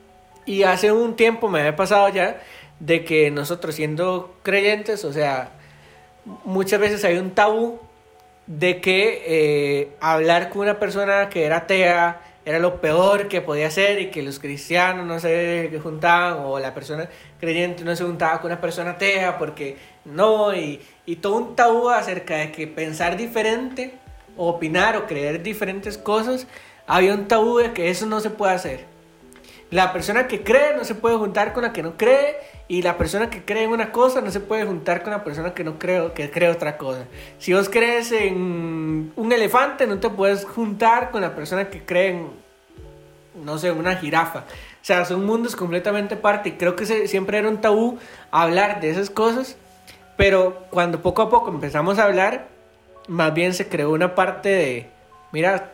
Y 0.46 0.64
hace 0.64 0.92
un 0.92 1.16
tiempo 1.16 1.50
me 1.50 1.60
había 1.60 1.76
pasado 1.76 2.10
ya 2.10 2.42
de 2.80 3.06
que 3.06 3.30
nosotros 3.30 3.76
siendo 3.76 4.36
creyentes, 4.42 5.06
o 5.06 5.14
sea, 5.14 5.52
muchas 6.46 6.80
veces 6.80 7.04
hay 7.06 7.18
un 7.18 7.32
tabú 7.32 7.80
de 8.48 8.82
que 8.82 9.24
eh, 9.26 9.96
hablar 10.02 10.50
con 10.50 10.64
una 10.64 10.80
persona 10.80 11.30
que 11.30 11.46
era 11.46 11.58
atea 11.58 12.22
era 12.44 12.60
lo 12.60 12.82
peor 12.82 13.28
que 13.28 13.42
podía 13.42 13.68
hacer 13.68 14.00
y 14.00 14.10
que 14.10 14.24
los 14.24 14.40
cristianos 14.40 15.06
no 15.06 15.20
se 15.20 15.72
juntaban 15.82 16.44
o 16.46 16.60
la 16.60 16.74
persona 16.74 17.10
creyente 17.40 17.84
no 17.84 17.96
se 17.96 18.04
juntaba 18.04 18.42
con 18.42 18.52
una 18.52 18.60
persona 18.60 18.92
atea 18.92 19.38
porque 19.38 19.78
no, 20.06 20.54
y, 20.56 20.82
y 21.06 21.18
todo 21.18 21.36
un 21.36 21.56
tabú 21.56 21.90
acerca 21.90 22.38
de 22.38 22.52
que 22.52 22.68
pensar 22.68 23.16
diferente 23.16 23.94
o 24.38 24.50
opinar 24.50 24.98
o 24.98 25.06
creer 25.06 25.44
diferentes 25.44 25.98
cosas, 25.98 26.48
había 26.88 27.14
un 27.14 27.28
tabú 27.28 27.58
de 27.58 27.74
que 27.74 27.90
eso 27.90 28.06
no 28.06 28.20
se 28.20 28.30
puede 28.30 28.54
hacer. 28.54 28.91
La 29.72 29.94
persona 29.94 30.28
que 30.28 30.44
cree 30.44 30.76
no 30.76 30.84
se 30.84 30.96
puede 30.96 31.16
juntar 31.16 31.54
con 31.54 31.64
la 31.64 31.72
que 31.72 31.82
no 31.82 31.96
cree 31.96 32.36
y 32.68 32.82
la 32.82 32.98
persona 32.98 33.30
que 33.30 33.44
cree 33.44 33.64
en 33.64 33.72
una 33.72 33.94
cosa 33.94 34.20
no 34.20 34.30
se 34.30 34.42
puede 34.42 34.66
juntar 34.66 35.02
con 35.02 35.12
la 35.12 35.24
persona 35.24 35.54
que 35.54 35.64
no 35.64 35.80
cree, 35.80 36.12
que 36.14 36.30
cree 36.30 36.50
otra 36.50 36.78
cosa. 36.78 37.06
Si 37.40 37.54
vos 37.54 37.70
crees 37.70 38.12
en 38.12 39.14
un 39.16 39.32
elefante 39.32 39.88
no 39.88 39.98
te 40.00 40.10
puedes 40.10 40.44
juntar 40.44 41.10
con 41.10 41.22
la 41.22 41.34
persona 41.36 41.70
que 41.70 41.86
cree 41.86 42.10
en, 42.10 42.30
no 43.46 43.58
sé, 43.58 43.72
una 43.72 43.96
jirafa. 43.96 44.40
O 44.40 44.84
sea, 44.84 45.06
son 45.06 45.26
mundos 45.26 45.56
completamente 45.56 46.16
aparte 46.16 46.50
y 46.50 46.52
creo 46.54 46.76
que 46.76 46.86
siempre 47.08 47.38
era 47.38 47.48
un 47.48 47.62
tabú 47.62 47.98
hablar 48.30 48.82
de 48.82 48.90
esas 48.90 49.10
cosas, 49.10 49.56
pero 50.18 50.66
cuando 50.70 51.02
poco 51.02 51.22
a 51.22 51.30
poco 51.30 51.50
empezamos 51.50 51.98
a 51.98 52.04
hablar, 52.04 52.50
más 53.08 53.34
bien 53.34 53.54
se 53.54 53.70
creó 53.70 53.92
una 53.92 54.16
parte 54.16 54.50
de, 54.50 54.90
mira, 55.32 55.72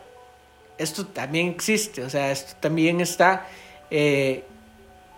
esto 0.78 1.04
también 1.04 1.48
existe, 1.48 2.04
o 2.04 2.10
sea, 2.10 2.30
esto 2.30 2.54
también 2.60 3.00
está. 3.00 3.46
Eh, 3.90 4.44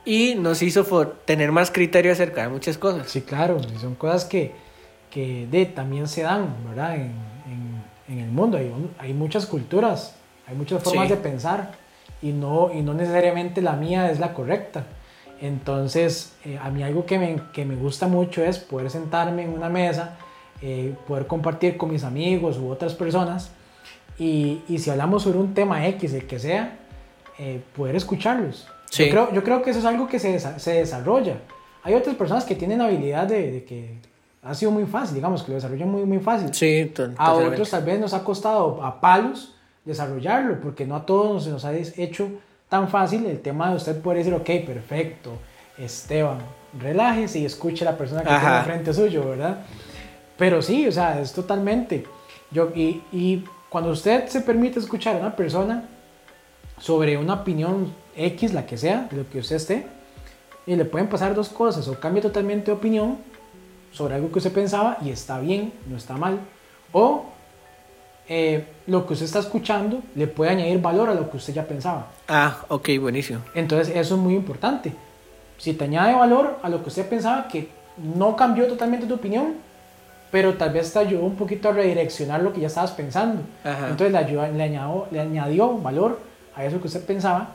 y 0.05 0.35
nos 0.37 0.63
hizo 0.63 0.85
tener 1.25 1.53
más 1.53 1.71
criterio 1.71 2.13
acerca 2.13 2.43
de 2.43 2.49
muchas 2.49 2.79
cosas. 2.79 3.09
Sí, 3.11 3.21
claro, 3.23 3.59
y 3.75 3.79
son 3.79 3.95
cosas 3.95 4.25
que, 4.25 4.53
que 5.11 5.47
de, 5.51 5.67
también 5.67 6.09
se 6.09 6.23
dan, 6.23 6.55
¿verdad? 6.69 6.95
En, 6.97 7.03
en- 7.03 7.91
en 8.09 8.19
el 8.19 8.31
mundo 8.31 8.57
hay, 8.57 8.73
hay 8.99 9.13
muchas 9.15 9.47
culturas, 9.47 10.17
hay 10.49 10.57
muchas 10.57 10.83
formas 10.83 11.07
Sí. 11.09 11.15
de 11.15 11.21
pensar 11.21 11.73
y 12.23 12.33
no, 12.33 12.73
y 12.73 12.83
no 12.83 12.93
necesariamente 12.95 13.61
la 13.63 13.75
mía 13.75 14.11
es 14.11 14.19
la 14.19 14.35
correcta. 14.35 14.85
Entonces, 15.41 16.33
eh, 16.45 16.59
a 16.63 16.71
mí 16.71 16.83
algo 16.83 17.07
que 17.07 17.19
me, 17.19 17.41
que 17.53 17.65
me 17.65 17.75
gusta 17.77 18.09
mucho 18.09 18.45
es 18.45 18.59
poder 18.59 18.91
sentarme 18.91 19.43
en 19.45 19.51
una 19.53 19.69
mesa, 19.69 20.17
eh, 20.61 20.95
poder 21.09 21.27
compartir 21.27 21.77
con 21.77 21.91
mis 21.91 22.05
amigos 22.05 22.59
u 22.59 22.69
otras 22.69 22.95
personas 22.95 23.51
y, 24.19 24.61
y 24.69 24.79
si 24.79 24.91
hablamos 24.91 25.23
sobre 25.23 25.39
un 25.39 25.55
tema 25.55 25.87
X, 25.89 26.13
el 26.13 26.27
que 26.27 26.39
sea, 26.39 26.79
eh, 27.41 27.61
poder 27.77 27.97
escucharlos. 27.97 28.69
Sí. 28.91 29.05
Yo, 29.07 29.11
creo, 29.11 29.33
yo 29.33 29.43
creo 29.45 29.63
que 29.63 29.71
eso 29.71 29.79
es 29.81 29.85
algo 29.87 30.07
que 30.09 30.19
se, 30.19 30.37
desa- 30.37 30.59
se 30.59 30.75
desarrolla. 30.75 31.37
Hay 31.83 31.95
otras 31.95 32.15
personas 32.17 32.45
que 32.45 32.55
tienen 32.55 32.81
habilidad 32.81 33.27
de, 33.27 33.51
de 33.51 33.65
que 33.65 33.95
ha 34.43 34.55
sido 34.55 34.71
muy 34.71 34.85
fácil, 34.85 35.15
digamos, 35.15 35.43
que 35.43 35.51
lo 35.53 35.55
desarrollan 35.57 35.91
muy, 35.91 36.05
muy 36.05 36.19
fácil. 36.19 36.53
Sí, 36.55 36.93
A 37.19 37.33
otros 37.53 37.71
tal 37.71 37.85
vez 37.85 37.99
nos 38.01 38.13
ha 38.15 38.23
costado 38.25 38.83
a 38.85 39.01
palos 39.01 39.55
desarrollarlo, 39.85 40.61
porque 40.61 40.85
no 40.87 40.95
a 40.97 41.07
todos 41.07 41.45
se 41.45 41.51
nos 41.51 41.65
ha 41.65 41.73
hecho 41.75 42.29
tan 42.69 42.89
fácil 42.89 43.27
el 43.27 43.41
tema 43.41 43.71
de 43.71 43.77
usted 43.77 44.01
poder 44.01 44.19
decir, 44.19 44.35
ok, 44.35 44.67
perfecto, 44.67 45.33
Esteban, 45.79 46.39
relájese 46.79 47.39
y 47.41 47.45
escuche 47.47 47.87
a 47.87 47.93
la 47.93 47.97
persona 47.99 48.23
que 48.23 48.29
tiene 48.29 48.63
frente 48.65 48.93
suyo, 48.95 49.29
¿verdad? 49.29 49.59
Pero 50.37 50.63
sí, 50.63 50.87
o 50.87 50.93
sea, 50.93 51.21
es 51.21 51.33
totalmente. 51.33 52.05
Yo, 52.51 52.71
y, 52.75 53.03
y 53.13 53.45
cuando 53.69 53.91
usted 53.91 54.27
se 54.29 54.41
permite 54.41 54.79
escuchar 54.79 55.17
a 55.17 55.21
una 55.21 55.35
persona 55.37 55.85
sobre 56.81 57.17
una 57.17 57.35
opinión 57.35 57.93
X, 58.17 58.53
la 58.53 58.67
que 58.67 58.77
sea, 58.77 59.07
de 59.11 59.19
lo 59.19 59.31
que 59.31 59.39
usted 59.39 59.57
esté, 59.57 59.87
y 60.67 60.75
le 60.77 60.85
pueden 60.85 61.09
pasar 61.09 61.35
dos 61.35 61.49
cosas, 61.51 61.87
o 61.89 61.99
cambia 62.01 62.23
totalmente 62.23 62.67
de 62.67 62.73
opinión 62.77 63.19
sobre 63.93 64.15
algo 64.17 64.31
que 64.33 64.39
usted 64.39 64.53
pensaba 64.53 64.99
y 65.05 65.11
está 65.11 65.39
bien, 65.41 65.73
no 65.89 65.97
está 65.97 66.17
mal, 66.17 66.39
o 66.93 67.27
eh, 68.29 68.65
lo 68.87 69.07
que 69.07 69.15
usted 69.15 69.27
está 69.27 69.41
escuchando 69.41 70.01
le 70.15 70.27
puede 70.27 70.51
añadir 70.53 70.81
valor 70.81 71.09
a 71.09 71.15
lo 71.15 71.29
que 71.31 71.37
usted 71.37 71.53
ya 71.53 71.65
pensaba. 71.65 72.07
Ah, 72.29 72.59
ok, 72.69 72.89
buenísimo. 73.01 73.41
Entonces 73.55 73.95
eso 73.97 74.15
es 74.15 74.21
muy 74.21 74.35
importante. 74.35 74.93
Si 75.59 75.73
te 75.75 75.85
añade 75.85 76.15
valor 76.15 76.59
a 76.63 76.69
lo 76.69 76.83
que 76.83 76.89
usted 76.89 77.09
pensaba, 77.09 77.49
que 77.49 77.69
no 77.99 78.37
cambió 78.37 78.67
totalmente 78.69 79.07
tu 79.07 79.15
opinión, 79.15 79.55
pero 80.31 80.55
tal 80.55 80.73
vez 80.73 80.93
te 80.93 81.01
ayudó 81.01 81.25
un 81.25 81.35
poquito 81.35 81.69
a 81.69 81.73
redireccionar 81.73 82.41
lo 82.43 82.53
que 82.53 82.61
ya 82.61 82.69
estabas 82.69 82.93
pensando. 82.93 83.43
Ajá. 83.65 83.89
Entonces 83.91 84.13
le, 84.13 84.19
ayudó- 84.19 84.47
le, 84.53 84.63
añadió, 84.63 85.07
le 85.11 85.21
añadió 85.21 85.77
valor 85.79 86.21
a 86.55 86.65
eso 86.65 86.81
que 86.81 86.87
usted 86.87 87.05
pensaba 87.05 87.51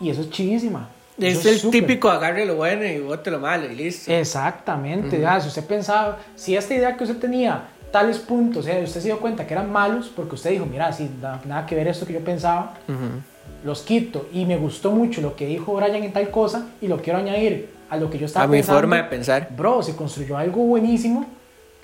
y 0.00 0.10
eso 0.10 0.22
es 0.22 0.30
chivísima. 0.30 0.88
Es 1.18 1.44
el 1.46 1.70
típico 1.70 2.08
agarre 2.10 2.46
lo 2.46 2.54
bueno 2.56 2.84
y 2.84 3.00
bote 3.00 3.30
lo 3.30 3.40
malo 3.40 3.66
y 3.70 3.74
listo. 3.74 4.12
Exactamente, 4.12 5.16
Ujú. 5.16 5.22
ya, 5.22 5.40
si 5.40 5.48
usted 5.48 5.64
pensaba, 5.64 6.18
si 6.36 6.56
esta 6.56 6.74
idea 6.74 6.96
que 6.96 7.02
usted 7.04 7.16
tenía 7.18 7.64
tales 7.90 8.18
puntos, 8.18 8.66
eh, 8.68 8.80
usted 8.84 9.00
se 9.00 9.08
dio 9.08 9.18
cuenta 9.18 9.46
que 9.46 9.54
eran 9.54 9.72
malos 9.72 10.12
porque 10.14 10.36
usted 10.36 10.50
dijo, 10.50 10.66
mira, 10.66 10.92
si 10.92 11.10
nada, 11.20 11.40
nada 11.44 11.66
que 11.66 11.74
ver 11.74 11.88
esto 11.88 12.06
que 12.06 12.12
yo 12.12 12.20
pensaba, 12.20 12.74
Ujú. 12.86 13.20
los 13.64 13.82
quito 13.82 14.28
y 14.32 14.44
me 14.44 14.56
gustó 14.56 14.92
mucho 14.92 15.20
lo 15.20 15.34
que 15.34 15.46
dijo 15.46 15.74
Brian 15.74 15.96
en 16.04 16.12
tal 16.12 16.30
cosa 16.30 16.66
y 16.80 16.86
lo 16.86 16.98
quiero 17.02 17.18
añadir 17.18 17.70
a 17.90 17.96
lo 17.96 18.08
que 18.10 18.18
yo 18.18 18.26
estaba 18.26 18.44
A 18.44 18.46
mi 18.48 18.58
pensando. 18.58 18.80
forma 18.80 18.96
de 18.96 19.04
pensar. 19.04 19.48
Bro, 19.56 19.82
se 19.82 19.96
construyó 19.96 20.36
algo 20.36 20.62
buenísimo 20.62 21.26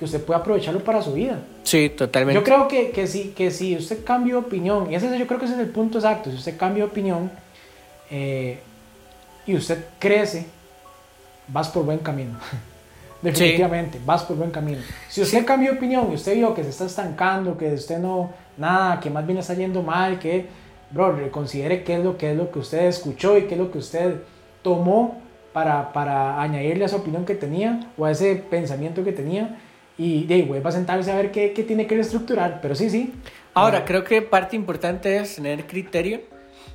que 0.05 0.17
usted 0.17 0.25
puede 0.25 0.39
aprovecharlo 0.41 0.85
para 0.85 1.01
su 1.03 1.13
vida. 1.15 1.39
Sí, 1.63 1.89
totalmente. 1.89 2.39
Yo 2.39 2.45
creo 2.45 2.69
que, 2.69 2.91
que, 2.91 3.07
si, 3.07 3.31
que 3.31 3.51
si 3.51 3.75
usted 3.77 4.05
cambia 4.05 4.35
de 4.35 4.41
opinión, 4.41 4.91
y 4.91 4.95
ese 4.95 5.11
es- 5.13 5.19
yo 5.19 5.27
creo 5.27 5.39
que 5.39 5.47
ese 5.47 5.55
es 5.55 5.61
el 5.61 5.69
punto 5.71 5.99
exacto, 5.99 6.31
si 6.31 6.37
usted 6.37 6.57
cambia 6.57 6.85
de 6.85 6.91
opinión 6.91 7.31
eh, 8.11 8.59
y 9.47 9.55
usted 9.57 9.85
crece, 9.99 10.47
vas 11.49 11.69
por 11.69 11.85
buen 11.85 11.99
camino. 11.99 12.33
Definitivamente, 13.23 13.99
vas 14.05 14.23
por 14.25 14.37
buen 14.37 14.51
camino. 14.51 14.79
Si 15.09 15.23
usted 15.23 15.47
cambió 15.47 15.71
de 15.73 15.79
opinión 15.79 16.09
y 16.13 16.15
usted 16.17 16.35
vio 16.35 16.55
que 16.55 16.63
se 16.63 16.69
está 16.71 16.85
estancando, 16.85 17.57
que 17.57 17.73
usted 17.73 17.99
no, 17.99 18.31
nada, 18.59 19.01
que 19.01 19.09
más 19.09 19.27
bien 19.27 19.39
está 19.39 19.55
yendo 19.55 19.83
mal, 19.83 20.19
que, 20.19 20.47
bro, 20.91 21.13
reconsidere 21.13 21.83
qué 21.85 21.97
es 21.97 22.05
lo 22.05 22.19
que 22.19 22.33
es 22.33 22.37
lo 22.37 22.51
que 22.51 22.59
usted 22.59 22.85
escuchó 22.87 23.39
y 23.39 23.45
qué 23.47 23.55
es 23.55 23.61
lo 23.61 23.71
que 23.71 23.79
usted 23.79 24.17
tomó 24.61 25.23
para, 25.55 25.93
para 25.95 26.43
añadirle 26.43 26.85
a 26.85 26.87
esa 26.87 26.97
opinión 26.97 27.25
que 27.25 27.35
tenía 27.35 27.89
o 27.97 28.05
a 28.05 28.11
ese 28.11 28.35
pensamiento 28.37 29.03
que 29.05 29.13
tenía 29.13 29.57
y 29.97 30.25
de 30.25 30.35
ahí 30.35 30.43
vuelva 30.43 30.71
a 30.71 30.73
sentarse 30.73 31.11
a 31.13 31.17
ver 31.17 31.31
qué, 31.31 31.53
qué 31.53 31.63
tiene 31.63 31.87
que 31.87 31.95
reestructurar. 31.95 32.61
Pero 32.61 32.75
sí, 32.75 32.91
sí. 32.91 33.13
Ahora, 33.55 33.79
Eh, 33.79 33.83
creo 33.87 34.03
que 34.03 34.23
parte 34.23 34.57
importante 34.57 35.17
es 35.17 35.37
tener 35.37 35.67
criterio 35.67 36.23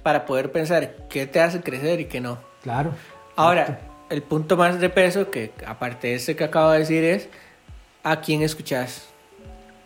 para 0.04 0.26
poder 0.26 0.52
pensar 0.52 0.96
qué 1.10 1.28
te 1.28 1.42
hace 1.42 1.60
crecer 1.62 2.00
y 2.00 2.06
qué 2.06 2.22
no. 2.22 2.40
Claro. 2.64 2.92
Ahora, 3.36 3.82
el 4.10 4.22
punto 4.22 4.56
más 4.56 4.80
de 4.80 4.90
peso, 4.90 5.30
que 5.30 5.52
aparte 5.66 6.08
de 6.08 6.16
ese 6.16 6.36
que 6.36 6.46
acabo 6.46 6.72
de 6.72 6.80
decir, 6.80 7.04
es 7.04 7.28
a 8.04 8.22
quién 8.22 8.42
escuchas. 8.42 9.10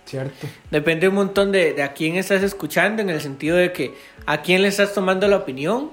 Cierto. 0.06 0.48
Depende 0.70 1.08
un 1.08 1.16
montón 1.16 1.52
de, 1.52 1.74
de 1.74 1.82
a 1.82 1.94
quién 1.94 2.16
estás 2.18 2.44
escuchando, 2.44 3.02
en 3.02 3.10
el 3.10 3.22
sentido 3.22 3.58
de 3.58 3.72
que 3.72 3.96
a 4.28 4.42
quién 4.42 4.62
le 4.62 4.68
estás 4.68 4.94
tomando 4.94 5.28
la 5.28 5.38
opinión. 5.38 5.92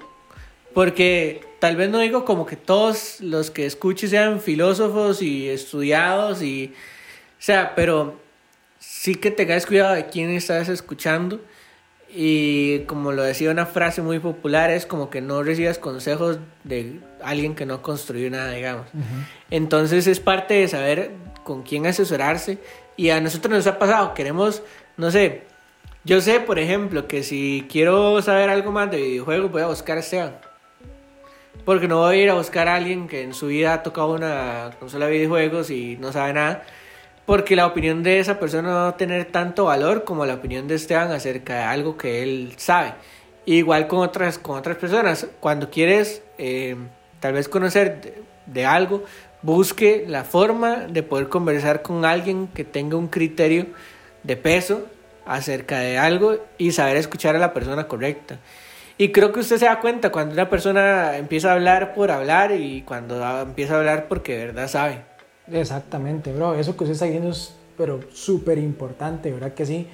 Porque 0.74 1.40
tal 1.58 1.76
vez 1.76 1.90
no 1.90 1.98
digo 1.98 2.24
como 2.24 2.44
que 2.44 2.56
todos 2.56 3.20
los 3.20 3.50
que 3.50 3.66
escuches 3.66 4.10
sean 4.10 4.40
filósofos 4.40 5.22
y 5.22 5.48
estudiados 5.48 6.42
y... 6.42 6.74
O 7.40 7.42
sea, 7.42 7.74
pero 7.74 8.20
sí 8.78 9.14
que 9.14 9.30
tengas 9.30 9.64
cuidado 9.64 9.94
de 9.94 10.06
quién 10.06 10.30
estás 10.30 10.68
escuchando. 10.68 11.40
Y 12.12 12.80
como 12.80 13.12
lo 13.12 13.22
decía 13.22 13.50
una 13.50 13.64
frase 13.64 14.02
muy 14.02 14.18
popular, 14.18 14.70
es 14.70 14.84
como 14.84 15.08
que 15.08 15.22
no 15.22 15.42
recibas 15.42 15.78
consejos 15.78 16.38
de 16.64 17.00
alguien 17.22 17.54
que 17.54 17.64
no 17.64 17.80
construyó 17.80 18.30
nada, 18.30 18.50
digamos. 18.50 18.88
Entonces 19.50 20.06
es 20.06 20.20
parte 20.20 20.54
de 20.54 20.68
saber 20.68 21.12
con 21.44 21.62
quién 21.62 21.86
asesorarse. 21.86 22.58
Y 22.96 23.08
a 23.08 23.20
nosotros 23.20 23.54
nos 23.54 23.66
ha 23.66 23.78
pasado, 23.78 24.12
queremos, 24.12 24.62
no 24.98 25.10
sé, 25.10 25.44
Yo 26.04 26.20
sé, 26.22 26.40
por 26.40 26.58
ejemplo, 26.58 27.06
que 27.06 27.22
si 27.22 27.66
quiero 27.70 28.20
saber 28.22 28.48
algo 28.48 28.72
más 28.72 28.90
de 28.90 28.96
videojuegos, 28.96 29.50
voy 29.52 29.62
a 29.62 29.66
buscar 29.66 29.98
a 29.98 30.00
Esteban. 30.00 30.34
Porque 31.64 31.88
no 31.88 31.98
voy 31.98 32.16
a 32.16 32.22
ir 32.22 32.30
a 32.30 32.34
buscar 32.34 32.68
a 32.68 32.76
alguien 32.76 33.06
que 33.06 33.22
en 33.22 33.34
su 33.34 33.48
vida 33.48 33.74
ha 33.74 33.82
tocado 33.82 34.14
una 34.14 34.70
consola 34.80 35.06
de 35.06 35.12
videojuegos 35.12 35.70
y 35.70 35.96
no 35.98 36.10
sabe 36.12 36.32
nada. 36.32 36.64
Porque 37.26 37.56
la 37.56 37.66
opinión 37.66 38.02
de 38.02 38.18
esa 38.18 38.38
persona 38.40 38.68
no 38.68 38.74
va 38.74 38.88
a 38.88 38.96
tener 38.96 39.26
tanto 39.26 39.66
valor 39.66 40.04
como 40.04 40.26
la 40.26 40.34
opinión 40.34 40.66
de 40.66 40.74
Esteban 40.74 41.12
acerca 41.12 41.54
de 41.56 41.62
algo 41.62 41.96
que 41.96 42.22
él 42.22 42.54
sabe. 42.56 42.94
Igual 43.46 43.86
con 43.86 44.00
otras, 44.00 44.38
con 44.38 44.58
otras 44.58 44.76
personas. 44.76 45.26
Cuando 45.38 45.70
quieres 45.70 46.22
eh, 46.38 46.76
tal 47.20 47.34
vez 47.34 47.48
conocer 47.48 48.00
de, 48.00 48.22
de 48.46 48.66
algo, 48.66 49.04
busque 49.42 50.04
la 50.08 50.24
forma 50.24 50.86
de 50.88 51.02
poder 51.02 51.28
conversar 51.28 51.82
con 51.82 52.04
alguien 52.04 52.48
que 52.48 52.64
tenga 52.64 52.96
un 52.96 53.08
criterio 53.08 53.66
de 54.22 54.36
peso 54.36 54.86
acerca 55.24 55.78
de 55.78 55.98
algo 55.98 56.38
y 56.58 56.72
saber 56.72 56.96
escuchar 56.96 57.36
a 57.36 57.38
la 57.38 57.54
persona 57.54 57.86
correcta. 57.86 58.38
Y 58.98 59.12
creo 59.12 59.32
que 59.32 59.40
usted 59.40 59.56
se 59.56 59.64
da 59.64 59.80
cuenta 59.80 60.10
cuando 60.10 60.34
una 60.34 60.50
persona 60.50 61.16
empieza 61.16 61.50
a 61.50 61.54
hablar 61.54 61.94
por 61.94 62.10
hablar 62.10 62.52
y 62.52 62.82
cuando 62.82 63.40
empieza 63.40 63.74
a 63.74 63.78
hablar 63.78 64.08
porque 64.08 64.36
de 64.36 64.46
verdad 64.46 64.68
sabe. 64.68 65.09
Exactamente, 65.52 66.32
bro. 66.32 66.54
Eso 66.54 66.76
que 66.76 66.84
usted 66.84 66.94
está 66.94 67.06
diciendo 67.06 67.30
es 67.30 67.54
pero 67.76 68.00
súper 68.12 68.58
importante, 68.58 69.32
¿verdad 69.32 69.54
que 69.54 69.64
sí? 69.64 69.86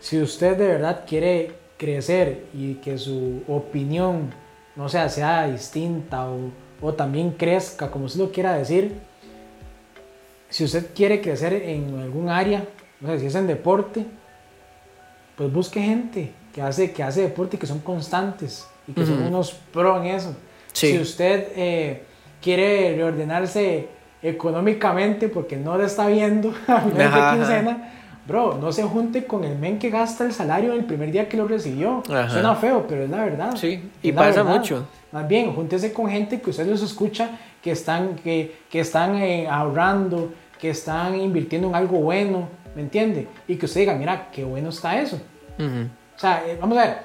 Si 0.00 0.20
usted 0.22 0.56
de 0.56 0.68
verdad 0.68 1.04
quiere 1.06 1.52
crecer 1.76 2.46
y 2.54 2.76
que 2.76 2.96
su 2.96 3.42
opinión, 3.46 4.32
no 4.74 4.88
sea, 4.88 5.10
sea 5.10 5.46
distinta 5.46 6.30
o, 6.30 6.50
o 6.80 6.94
también 6.94 7.32
crezca, 7.32 7.90
como 7.90 8.06
usted 8.06 8.20
lo 8.20 8.32
quiera 8.32 8.54
decir, 8.54 8.94
si 10.48 10.64
usted 10.64 10.94
quiere 10.94 11.20
crecer 11.20 11.52
en 11.52 11.98
algún 11.98 12.30
área, 12.30 12.66
no 13.00 13.08
sé 13.10 13.20
si 13.20 13.26
es 13.26 13.34
en 13.34 13.48
deporte, 13.48 14.06
pues 15.36 15.52
busque 15.52 15.82
gente 15.82 16.32
que 16.54 16.62
hace, 16.62 16.92
que 16.92 17.02
hace 17.02 17.20
deporte 17.22 17.56
y 17.56 17.58
que 17.58 17.66
son 17.66 17.80
constantes 17.80 18.66
y 18.86 18.92
que 18.92 19.04
son 19.04 19.18
Ujú. 19.18 19.28
unos 19.28 19.52
pro 19.72 20.02
en 20.02 20.14
eso. 20.14 20.34
Sí. 20.72 20.92
Si 20.92 20.98
usted 20.98 21.48
eh, 21.56 22.02
quiere 22.40 22.94
reordenarse 22.96 23.88
económicamente 24.24 25.28
porque 25.28 25.56
no 25.56 25.76
le 25.78 25.84
está 25.84 26.08
viendo 26.08 26.48
a 26.66 26.80
final 26.80 27.00
Ajá, 27.02 27.16
ajá. 27.16 27.30
de 27.32 27.38
quincena, 27.38 27.92
bro, 28.26 28.58
no 28.60 28.72
se 28.72 28.82
junte 28.82 29.24
con 29.26 29.44
el 29.44 29.56
men 29.58 29.78
que 29.78 29.90
gasta 29.90 30.24
el 30.24 30.32
salario 30.32 30.72
el 30.72 30.84
primer 30.84 31.12
día 31.12 31.28
que 31.28 31.36
lo 31.36 31.46
recibió. 31.46 32.02
Ajá. 32.08 32.30
Suena 32.30 32.54
feo, 32.56 32.86
pero 32.88 33.04
es 33.04 33.10
la 33.10 33.24
verdad. 33.24 33.54
Sí, 33.56 33.90
y 34.02 34.12
la 34.12 34.22
pasa 34.22 34.42
verdad. 34.42 34.58
mucho. 34.58 34.86
Más 35.12 35.28
bien, 35.28 35.52
júntese 35.54 35.92
con 35.92 36.08
gente 36.10 36.40
que 36.40 36.50
usted 36.50 36.66
los 36.66 36.82
escucha, 36.82 37.30
que 37.62 37.70
están, 37.70 38.16
que, 38.16 38.56
que 38.70 38.80
están 38.80 39.14
eh, 39.16 39.46
ahorrando, 39.48 40.32
que 40.58 40.70
están 40.70 41.14
invirtiendo 41.14 41.68
en 41.68 41.74
algo 41.74 41.98
bueno, 41.98 42.48
¿me 42.74 42.82
entiende? 42.82 43.28
Y 43.46 43.56
que 43.56 43.66
usted 43.66 43.80
diga, 43.80 43.94
mira, 43.94 44.28
qué 44.32 44.42
bueno 44.42 44.70
está 44.70 44.98
eso. 44.98 45.16
Ujú. 45.58 45.88
O 46.16 46.18
sea, 46.18 46.42
eh, 46.46 46.56
vamos 46.60 46.78
a 46.78 46.82
ver, 46.82 46.96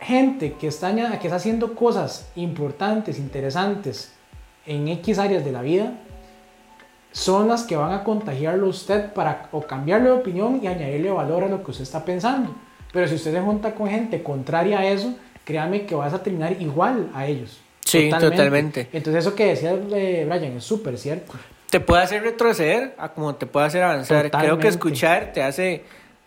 gente 0.00 0.54
que 0.54 0.68
está, 0.68 0.94
que 1.18 1.26
está 1.26 1.36
haciendo 1.36 1.74
cosas 1.74 2.30
importantes, 2.36 3.18
interesantes 3.18 4.12
en 4.66 4.88
X 4.88 5.18
áreas 5.18 5.44
de 5.44 5.52
la 5.52 5.62
vida, 5.62 5.92
son 7.12 7.48
las 7.48 7.64
que 7.64 7.76
van 7.76 7.92
a 7.92 8.04
contagiarlo 8.04 8.66
a 8.66 8.70
usted 8.70 9.12
para 9.12 9.48
o 9.52 9.62
cambiarle 9.62 10.10
de 10.10 10.14
opinión 10.14 10.60
y 10.62 10.66
añadirle 10.66 11.10
valor 11.10 11.44
a 11.44 11.48
lo 11.48 11.64
que 11.64 11.70
usted 11.70 11.82
está 11.82 12.04
pensando. 12.04 12.54
Pero 12.92 13.06
si 13.08 13.14
usted 13.14 13.32
se 13.32 13.40
junta 13.40 13.74
con 13.74 13.88
gente 13.88 14.22
contraria 14.22 14.80
a 14.80 14.86
eso, 14.86 15.14
créame 15.44 15.86
que 15.86 15.94
vas 15.94 16.12
a 16.12 16.22
terminar 16.22 16.60
igual 16.60 17.10
a 17.14 17.26
ellos. 17.26 17.60
Sí, 17.84 18.10
totalmente. 18.10 18.88
Entonces 18.92 19.24
eso 19.24 19.34
que 19.34 19.46
decía 19.46 19.72
eh, 19.72 20.26
Brian 20.28 20.56
es 20.56 20.64
súper 20.64 20.98
cierto. 20.98 21.32
Te 21.70 21.80
puede 21.80 22.02
hacer 22.02 22.22
retroceder 22.22 22.94
a 22.98 23.10
como 23.10 23.34
te 23.34 23.46
puede 23.46 23.66
hacer 23.66 23.82
avanzar. 23.82 24.20
Creo 24.20 24.30
Totalmente. 24.30 24.62
que 24.62 24.68
escuchar 24.68 25.32
te 25.32 25.42
hace 25.42 25.84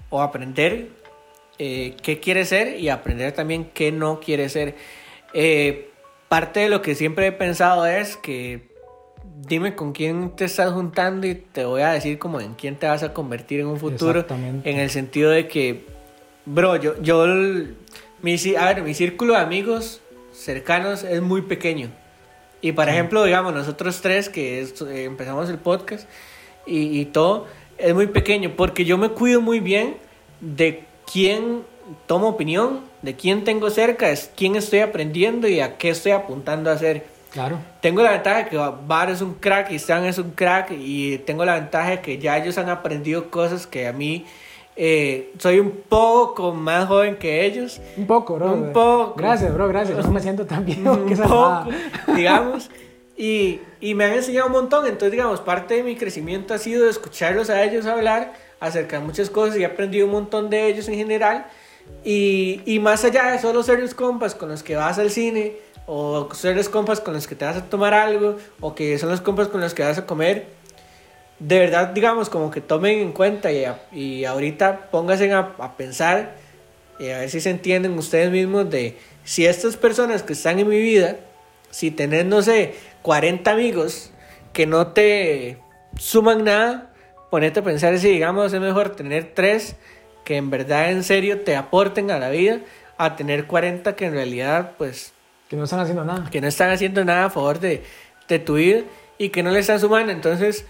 o 0.10 0.22
aprender 0.22 0.90
eh, 1.60 1.96
qué 2.02 2.20
quieres 2.20 2.50
ser 2.50 2.80
y 2.80 2.90
aprender 2.90 3.32
también 3.34 3.70
qué 3.74 3.92
no 3.92 4.20
quieres 4.20 4.54
ser. 4.54 4.76
Eh, 5.34 5.90
parte 6.28 6.62
de 6.62 6.70
lo 6.70 6.82
que 6.82 6.96
siempre 6.96 7.28
he 7.28 7.32
pensado 7.32 7.86
es 7.86 8.18
que 8.18 8.71
dime 9.48 9.76
con 9.76 9.92
quién 9.92 10.32
te 10.36 10.46
estás 10.46 10.72
juntando 10.74 11.26
y 11.28 11.36
te 11.36 11.66
voy 11.66 11.82
a 11.82 11.92
decir 11.92 12.18
como 12.20 12.40
en 12.42 12.54
quién 12.54 12.76
te 12.76 12.88
vas 12.88 13.04
a 13.04 13.14
convertir 13.14 13.60
en 13.62 13.68
un 13.68 13.78
futuro. 13.80 14.20
Exactamente. 14.22 14.70
En 14.70 14.80
el 14.80 14.90
sentido 14.90 15.32
de 15.32 15.48
que, 15.48 15.86
bro, 16.46 16.76
yo, 16.76 17.02
yo 17.02 17.26
mi, 18.22 18.36
a 18.58 18.66
ver, 18.66 18.84
mi 18.84 18.94
círculo 18.94 19.34
de 19.34 19.40
amigos 19.40 20.02
cercanos 20.34 21.04
es 21.04 21.22
muy 21.22 21.42
pequeño. 21.42 21.90
Y 22.62 22.74
por 22.74 22.88
ejemplo, 22.90 23.24
digamos, 23.24 23.54
nosotros 23.54 24.02
tres 24.02 24.30
que 24.30 24.62
es- 24.62 24.80
eh, 24.82 25.06
empezamos 25.06 25.50
el 25.50 25.58
podcast 25.58 26.08
y, 26.66 27.00
y 27.00 27.06
todo, 27.06 27.48
es 27.78 27.94
muy 27.96 28.08
pequeño 28.08 28.54
porque 28.56 28.86
yo 28.86 28.98
me 28.98 29.10
cuido 29.10 29.42
muy 29.42 29.60
bien 29.60 29.98
de 30.42 30.84
quién 31.12 31.64
tomo 32.06 32.28
opinión, 32.30 32.82
de 33.02 33.16
quién 33.16 33.44
tengo 33.44 33.72
cerca, 33.72 34.12
es 34.12 34.30
quién 34.38 34.56
estoy 34.56 34.80
aprendiendo 34.80 35.48
y 35.48 35.60
a 35.60 35.78
qué 35.80 35.90
estoy 35.90 36.12
apuntando 36.12 36.70
a 36.70 36.74
hacer. 36.74 37.06
Claro. 37.32 37.60
Tengo 37.80 38.02
la 38.02 38.12
ventaja 38.12 38.44
de 38.44 38.50
que 38.50 38.58
Bar 38.58 39.10
es 39.10 39.22
un 39.22 39.36
crack 39.36 39.72
y 39.72 39.76
Stan 39.76 40.04
es 40.06 40.18
un 40.18 40.32
crack 40.32 40.72
y 40.72 41.18
tengo 41.20 41.46
la 41.46 41.56
ventaja 41.56 41.92
de 41.92 42.02
que 42.02 42.18
ya 42.18 42.38
ellos 42.38 42.58
han 42.58 42.70
aprendido 42.70 43.32
cosas 43.32 43.66
que 43.66 43.88
a 43.88 43.94
mí 43.94 44.26
eh, 44.76 45.34
soy 45.38 45.60
un 45.60 45.72
poco 45.88 46.54
más 46.54 46.88
joven 46.88 47.16
que 47.18 47.46
ellos. 47.46 47.80
Un 47.98 48.08
poco, 48.08 48.36
bro. 48.36 48.54
Un 48.54 48.74
poco. 48.74 49.16
Gracias, 49.18 49.54
bro, 49.54 49.68
gracias. 49.68 49.98
Yo 49.98 50.04
no 50.04 50.12
me 50.12 50.20
siento 50.20 50.46
tan 50.46 50.66
bien. 50.66 50.88
un 50.88 51.08
que 51.08 51.16
poco, 51.16 51.68
digamos. 52.16 52.70
Y, 53.18 53.60
y 53.80 53.94
me 53.96 54.06
han 54.06 54.14
enseñado 54.14 54.48
un 54.48 54.54
montón. 54.54 54.86
Entonces, 54.86 55.12
digamos, 55.12 55.40
parte 55.42 55.76
de 55.76 55.84
mi 55.84 55.96
crecimiento 55.96 56.54
ha 56.54 56.58
sido 56.58 56.90
escucharlos 56.90 57.50
a 57.50 57.64
ellos 57.64 57.86
hablar 57.86 58.34
acerca 58.60 59.00
de 59.00 59.06
muchas 59.06 59.30
cosas 59.30 59.58
y 59.58 59.62
he 59.62 59.66
aprendido 59.66 60.06
un 60.06 60.14
montón 60.14 60.50
de 60.50 60.68
ellos 60.68 60.88
en 60.88 60.96
general. 60.96 61.46
Y, 62.04 62.62
y 62.66 62.80
más 62.80 63.04
allá 63.04 63.32
de 63.32 63.40
solo 63.40 63.64
ser 63.64 63.80
los 63.80 63.94
compas 63.94 64.36
con 64.36 64.50
los 64.50 64.64
que 64.64 64.76
vas 64.76 64.98
al 64.98 65.12
cine, 65.12 65.58
o 65.94 66.34
ser 66.34 66.56
los 66.56 66.70
compas 66.70 67.02
con 67.02 67.14
los 67.14 67.28
que 67.28 67.36
te 67.36 67.44
vas 67.44 67.58
a 67.58 67.66
tomar 67.66 67.94
algo, 67.94 68.38
o 68.62 68.74
que 68.74 68.98
son 68.98 69.10
los 69.10 69.20
compas 69.20 69.50
con 69.50 69.60
los 69.60 69.74
que 69.74 69.84
vas 69.84 69.98
a 69.98 70.06
comer, 70.06 70.46
de 71.38 71.60
verdad, 71.60 71.90
digamos, 71.90 72.30
como 72.30 72.50
que 72.50 72.62
tomen 72.62 73.00
en 73.00 73.12
cuenta 73.12 73.50
y 73.52 74.24
ahorita 74.24 74.90
pónganse 74.90 75.30
a, 75.34 75.54
a 75.60 75.76
pensar 75.76 76.38
y 76.98 77.10
a 77.10 77.20
ver 77.20 77.30
si 77.30 77.42
se 77.42 77.50
entienden 77.50 77.98
ustedes 77.98 78.32
mismos 78.32 78.70
de 78.70 78.98
si 79.26 79.46
estas 79.46 79.76
personas 79.76 80.24
que 80.24 80.32
están 80.32 80.60
en 80.60 80.70
mi 80.70 80.80
vida, 80.80 81.18
si 81.72 81.92
tenés, 81.92 82.26
no 82.26 82.42
sé, 82.42 82.74
40 83.02 83.52
amigos 83.52 84.12
que 84.54 84.66
no 84.66 84.94
te 84.94 85.58
suman 85.98 86.46
nada, 86.46 86.94
ponete 87.30 87.60
a 87.60 87.64
pensar 87.64 88.00
si, 88.00 88.08
digamos, 88.08 88.54
es 88.54 88.62
mejor 88.62 88.96
tener 88.96 89.34
3 89.34 89.76
que 90.24 90.38
en 90.38 90.52
verdad, 90.52 90.90
en 90.90 91.04
serio, 91.04 91.42
te 91.42 91.58
aporten 91.58 92.12
a 92.12 92.18
la 92.18 92.30
vida, 92.30 92.62
a 92.98 93.18
tener 93.18 93.46
40 93.46 93.94
que 93.98 94.06
en 94.06 94.14
realidad, 94.14 94.76
pues, 94.78 95.12
Que 95.52 95.58
no 95.58 95.66
están 95.66 95.82
haciendo 95.82 96.06
nada. 96.06 96.30
que 96.30 96.40
no 96.40 96.48
están 96.48 96.70
haciendo 96.70 97.04
nada 97.04 97.26
a 97.26 97.30
favor 97.30 97.60
de, 97.60 97.84
de 98.30 98.40
tu 98.40 98.54
vida 98.54 98.84
y 99.18 99.32
que 99.32 99.44
no 99.44 99.52
le 99.52 99.60
están 99.60 99.82
sumando. 99.82 100.14
Entonces, 100.14 100.64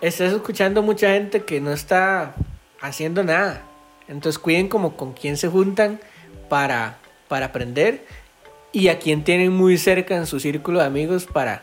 estás 0.00 0.32
escuchando 0.32 0.82
mucha 0.82 1.12
gente 1.12 1.44
que 1.44 1.60
no 1.60 1.72
está 1.72 2.34
haciendo 2.80 3.22
nada. 3.22 3.62
Entonces, 4.08 4.40
cuiden 4.40 4.66
como 4.66 4.96
con 4.96 5.12
quién 5.12 5.36
se 5.36 5.46
juntan 5.46 6.00
para, 6.48 6.98
para 7.28 7.46
aprender 7.46 8.04
y 8.72 8.88
a 8.88 8.98
quién 8.98 9.22
tienen 9.22 9.52
muy 9.52 9.78
cerca 9.78 10.16
en 10.16 10.26
su 10.26 10.40
círculo 10.40 10.80
de 10.80 10.86
amigos 10.86 11.24
para, 11.24 11.62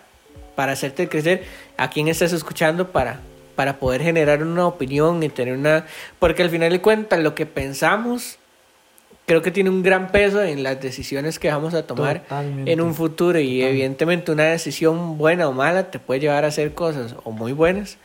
para 0.56 0.72
hacerte 0.72 1.10
crecer, 1.10 1.44
a 1.76 1.90
quién 1.90 2.08
estás 2.08 2.32
escuchando 2.32 2.94
para, 2.94 3.20
para 3.58 3.80
poder 3.80 4.02
generar 4.02 4.44
una 4.44 4.66
opinión 4.66 5.22
y 5.24 5.28
tener 5.28 5.58
una... 5.58 5.88
Porque 6.20 6.42
al 6.42 6.50
final 6.50 6.72
de 6.72 6.80
cuentas, 6.80 7.20
lo 7.20 7.36
que 7.36 7.46
pensamos 7.46 8.40
creo 9.26 9.42
que 9.42 9.52
tiene 9.52 9.70
un 9.70 9.84
gran 9.84 10.12
peso 10.12 10.42
en 10.44 10.64
las 10.64 10.82
decisiones 10.82 11.40
que 11.40 11.50
vamos 11.50 11.74
a 11.74 11.86
tomar 11.88 12.22
Totalmente. 12.24 12.72
en 12.72 12.82
un 12.82 12.94
futuro 12.94 13.40
y 13.40 13.60
Total. 13.60 13.70
evidentemente 13.72 14.32
una 14.32 14.44
decisión 14.46 15.18
buena 15.18 15.48
o 15.48 15.54
mala 15.54 15.90
te 15.92 16.00
puede 16.00 16.20
llevar 16.20 16.44
a 16.46 16.48
hacer 16.50 16.74
cosas 16.74 17.16
o 17.24 17.32
muy 17.32 17.54
buenas 17.54 17.98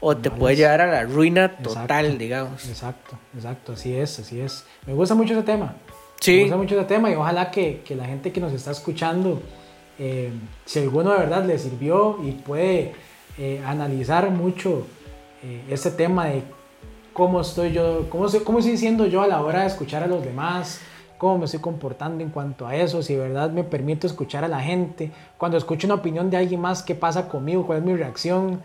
o 0.00 0.16
te 0.16 0.28
Malas. 0.28 0.38
puede 0.40 0.56
llevar 0.56 0.80
a 0.82 0.86
la 0.86 1.02
ruina 1.04 1.56
total, 1.56 2.04
Exacto. 2.06 2.18
digamos. 2.18 2.68
Exacto, 2.68 3.18
exacto, 3.34 3.72
así 3.72 3.94
es, 3.96 4.18
así 4.20 4.40
es. 4.40 4.64
Me 4.86 4.92
gusta 4.94 5.14
mucho 5.14 5.32
ese 5.34 5.42
tema. 5.42 5.66
Me 5.66 5.92
Sí, 6.20 6.40
gusta 6.42 6.56
mucho 6.56 6.76
ese 6.76 6.84
tema 6.88 7.10
y 7.10 7.14
ojalá 7.14 7.50
que, 7.50 7.80
que 7.84 7.94
la 7.96 8.04
gente 8.04 8.30
que 8.32 8.40
nos 8.40 8.52
está 8.52 8.70
escuchando, 8.72 9.40
eh, 9.98 10.30
si 10.66 10.78
alguno 10.80 11.12
de 11.12 11.18
verdad 11.18 11.44
le 11.44 11.58
sirvió 11.58 12.18
y 12.24 12.32
puede 12.32 12.92
eh, 13.38 13.62
analizar 13.66 14.30
mucho 14.30 14.86
eh, 15.42 15.62
este 15.70 15.90
tema 15.92 16.26
de 16.26 16.42
cómo 17.18 17.40
estoy 17.42 17.72
yo, 17.72 18.06
cómo, 18.08 18.26
estoy- 18.26 18.40
cómo 18.44 18.60
estoy 18.60 18.78
siendo 18.78 19.04
yo 19.06 19.20
a 19.22 19.26
la 19.26 19.42
hora 19.42 19.60
de 19.62 19.66
escuchar 19.66 20.02
a 20.04 20.06
los 20.06 20.24
demás, 20.24 20.80
cómo 21.18 21.36
me 21.36 21.44
estoy 21.46 21.58
comportando 21.60 22.22
en 22.22 22.30
cuanto 22.30 22.64
a 22.66 22.76
eso, 22.76 23.02
si 23.02 23.14
de 23.14 23.20
verdad 23.20 23.50
me 23.50 23.64
permito 23.64 24.06
escuchar 24.06 24.44
a 24.44 24.48
la 24.48 24.60
gente, 24.60 25.10
cuando 25.36 25.58
escucho 25.58 25.88
una 25.88 25.94
opinión 25.96 26.30
de 26.30 26.36
alguien 26.36 26.60
más, 26.60 26.82
qué 26.84 26.94
pasa 26.94 27.28
conmigo, 27.28 27.66
cuál 27.66 27.78
es 27.78 27.84
mi 27.84 27.94
reacción. 27.96 28.62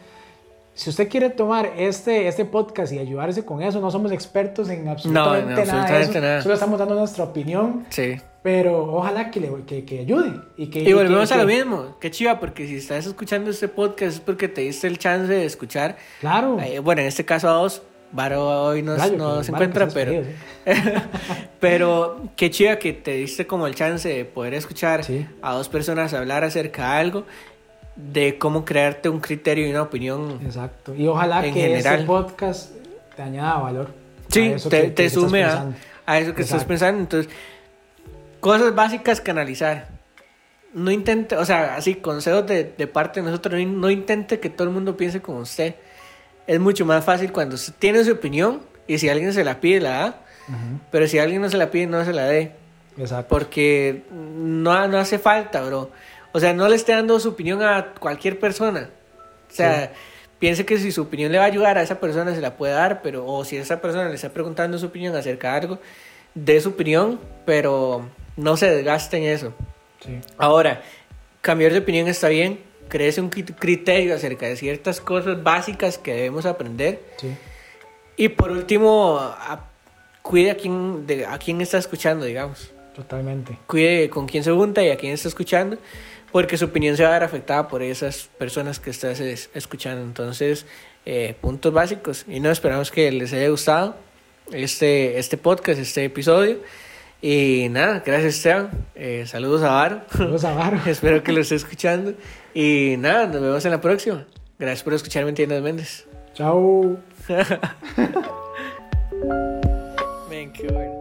Si 0.75 0.89
usted 0.89 1.07
quiere 1.09 1.29
tomar 1.31 1.71
este, 1.77 2.27
este 2.27 2.45
podcast 2.45 2.93
y 2.93 2.99
ayudarse 2.99 3.43
con 3.45 3.61
eso, 3.63 3.79
no 3.79 3.89
somos 3.91 4.11
expertos 4.11 4.69
en 4.69 4.87
absolutamente, 4.87 5.45
nada, 5.49 5.55
de 5.55 5.61
absolutamente 5.71 6.11
eso, 6.11 6.21
nada. 6.21 6.41
solo 6.41 6.53
estamos 6.53 6.79
dando 6.79 6.95
nuestra 6.95 7.23
opinión, 7.25 7.85
sí. 7.89 8.15
pero 8.43 8.91
ojalá 8.95 9.29
que, 9.31 9.39
le, 9.39 9.49
que, 9.67 9.85
que 9.85 9.99
ayude. 9.99 10.31
Y, 10.57 10.67
que, 10.67 10.79
Y 10.81 10.93
volvemos 10.93 11.29
que- 11.29 11.35
a 11.35 11.37
lo 11.37 11.47
que- 11.47 11.55
mismo. 11.55 11.95
Qué 11.99 12.09
chiva, 12.11 12.39
porque 12.39 12.65
si 12.67 12.77
estás 12.77 13.05
escuchando 13.07 13.49
este 13.51 13.67
podcast 13.67 14.13
es 14.15 14.19
porque 14.19 14.47
te 14.47 14.61
diste 14.61 14.87
el 14.87 14.97
chance 14.99 15.31
de 15.31 15.45
escuchar, 15.45 15.95
Claro, 16.21 16.59
eh, 16.59 16.79
bueno, 16.79 17.01
en 17.01 17.07
este 17.07 17.23
caso 17.25 17.49
a 17.49 17.53
dos, 17.53 17.83
Varo 18.13 18.47
hoy 18.65 18.81
no, 18.83 18.95
Rayo, 18.95 19.17
no 19.17 19.37
que 19.39 19.43
se 19.43 19.51
Varo 19.51 19.63
encuentra, 19.65 19.85
que 19.87 19.91
se 19.91 19.95
pero, 19.99 20.23
sí. 20.23 20.91
pero 21.59 22.21
qué 22.35 22.49
chida 22.51 22.79
que 22.79 22.93
te 22.93 23.11
diste 23.15 23.45
como 23.47 23.67
el 23.67 23.75
chance 23.75 24.07
de 24.07 24.25
poder 24.25 24.53
escuchar 24.53 25.03
Sí. 25.03 25.27
a 25.41 25.53
dos 25.53 25.67
personas 25.69 26.13
hablar 26.13 26.43
acerca 26.43 26.93
de 26.93 26.99
algo, 26.99 27.25
de 27.95 28.37
cómo 28.37 28.65
crearte 28.65 29.09
un 29.09 29.19
criterio 29.19 29.67
y 29.67 29.71
una 29.71 29.81
opinión. 29.83 30.39
Exacto. 30.45 30.93
Y 30.95 31.07
ojalá 31.07 31.45
En 31.45 31.53
que 31.53 31.61
general. 31.61 31.93
este 31.95 32.05
podcast 32.07 32.71
te 33.15 33.21
añada 33.21 33.57
valor. 33.59 33.89
Sí, 34.29 34.53
te, 34.69 34.69
que- 34.69 34.87
te 34.89 34.93
que 34.93 35.05
estás 35.05 35.23
sume 35.23 35.43
a, 35.43 35.65
a 36.05 36.19
eso 36.19 36.33
que 36.33 36.41
estás 36.43 36.65
pensando. 36.65 37.01
Entonces, 37.01 37.31
cosas 38.39 38.73
básicas 38.75 39.21
que 39.21 39.31
analizar. 39.31 39.87
No 40.73 40.89
intente, 40.89 41.35
o 41.37 41.45
sea, 41.45 41.75
así, 41.75 41.95
consejos 41.95 42.47
de, 42.47 42.63
de 42.77 42.87
parte 42.87 43.21
de 43.21 43.27
nosotros, 43.27 43.59
no, 43.61 43.67
no 43.79 43.91
intente 43.91 44.39
que 44.39 44.49
todo 44.49 44.67
el 44.67 44.73
mundo 44.73 44.97
piense 44.97 45.21
como 45.21 45.39
usted. 45.39 45.75
Es 46.47 46.59
mucho 46.59 46.85
más 46.85 47.03
fácil 47.05 47.31
cuando 47.31 47.55
tiene 47.79 48.03
su 48.03 48.11
opinión 48.11 48.61
y 48.87 48.97
si 48.97 49.09
alguien 49.09 49.33
se 49.33 49.43
la 49.43 49.59
pide, 49.59 49.79
la 49.79 49.89
da. 49.89 50.19
Pero 50.91 51.07
si 51.07 51.19
alguien 51.19 51.41
no 51.41 51.49
se 51.49 51.57
la 51.57 51.71
pide, 51.71 51.87
no 51.87 52.03
se 52.03 52.13
la 52.13 52.25
dé. 52.25 52.51
Exacto. 52.97 53.27
Porque 53.29 54.03
no, 54.11 54.87
no 54.87 54.97
hace 54.97 55.19
falta, 55.19 55.61
bro. 55.61 55.89
O 56.33 56.39
sea, 56.39 56.53
no 56.53 56.67
le 56.67 56.75
esté 56.75 56.91
dando 56.93 57.19
su 57.19 57.29
opinión 57.29 57.61
a 57.61 57.93
cualquier 57.99 58.39
persona. 58.39 58.89
O 59.49 59.55
sea, 59.55 59.93
piense 60.39 60.65
que 60.65 60.77
si 60.77 60.91
su 60.91 61.03
opinión 61.03 61.31
le 61.31 61.37
va 61.37 61.45
a 61.45 61.47
ayudar 61.47 61.77
a 61.77 61.83
esa 61.83 61.99
persona, 61.99 62.33
se 62.33 62.41
la 62.41 62.57
puede 62.57 62.73
dar, 62.73 63.01
pero, 63.01 63.25
o 63.25 63.45
si 63.45 63.55
esa 63.55 63.79
persona 63.79 64.09
le 64.09 64.15
está 64.15 64.29
preguntando 64.29 64.77
su 64.77 64.87
opinión 64.87 65.15
acerca 65.15 65.51
de 65.51 65.59
algo, 65.59 65.79
dé 66.33 66.59
su 66.59 66.69
opinión, 66.69 67.19
pero 67.45 68.09
no 68.35 68.57
se 68.57 68.69
desgaste 68.69 69.17
en 69.17 69.23
eso. 69.23 69.53
Sí. 70.03 70.19
Ahora, 70.37 70.81
cambiar 71.41 71.71
de 71.71 71.79
opinión 71.79 72.07
está 72.07 72.29
bien, 72.29 72.59
créese 72.89 73.21
un 73.21 73.29
cri- 73.31 73.55
criterio 73.57 74.15
acerca 74.15 74.45
de 74.47 74.55
ciertas 74.55 75.01
cosas 75.01 75.41
básicas 75.43 75.97
que 75.97 76.13
debemos 76.13 76.45
aprender. 76.45 77.01
Sí. 77.17 77.35
Y 78.17 78.29
por 78.29 78.51
último, 78.51 79.17
a- 79.19 79.69
cuide 80.21 80.51
a 80.51 80.55
quién, 80.55 81.05
de, 81.07 81.25
a 81.25 81.37
quién 81.37 81.59
está 81.61 81.77
escuchando, 81.77 82.23
digamos 82.25 82.71
Totalmente. 82.95 83.57
cuide 83.67 84.09
con 84.09 84.25
quién 84.27 84.43
se 84.43 84.51
junta 84.51 84.81
y 84.83 84.89
a 84.89 84.95
quién 84.97 85.11
está 85.13 85.27
escuchando, 85.27 85.77
porque 86.31 86.57
su 86.57 86.65
opinión 86.65 86.95
se 86.95 87.03
va 87.03 87.09
a 87.09 87.13
ver 87.13 87.23
afectada 87.23 87.67
por 87.67 87.81
esas 87.83 88.29
personas 88.37 88.79
que 88.79 88.89
estás 88.91 89.19
es- 89.19 89.49
escuchando. 89.53 90.01
Entonces, 90.03 90.65
eh, 91.05 91.35
puntos 91.41 91.73
básicos. 91.73 92.25
Y 92.27 92.39
no 92.39 92.49
esperamos 92.51 92.89
que 92.91 93.11
les 93.11 93.33
haya 93.33 93.49
gustado 93.49 93.95
este, 94.51 95.17
este 95.19 95.37
podcast, 95.37 95.79
este 95.79 96.05
episodio. 96.05 96.57
Y 97.21 97.67
nada, 97.69 98.03
gracias 98.05 98.35
Esteban. 98.35 98.69
Eh, 98.95 99.23
saludos 99.27 99.63
a 99.63 99.71
Varo. 99.71 100.01
Saludos 100.15 100.43
a 100.45 100.53
Varo. 100.53 100.79
Espero 100.85 101.23
que 101.23 101.31
lo 101.33 101.41
esté 101.41 101.55
escuchando. 101.55 102.13
Y 102.53 102.95
nada, 102.97 103.27
nos 103.27 103.41
vemos 103.41 103.65
en 103.65 103.71
la 103.71 103.81
próxima. 103.81 104.25
Gracias 104.59 104.83
por 104.83 104.93
escucharme 104.93 105.29
en 105.29 105.35
Tiendas 105.35 105.61
Méndez. 105.61 106.07
Chao. 106.33 106.97
Man, 110.29 110.51
qué 110.53 110.67
bueno. 110.71 110.92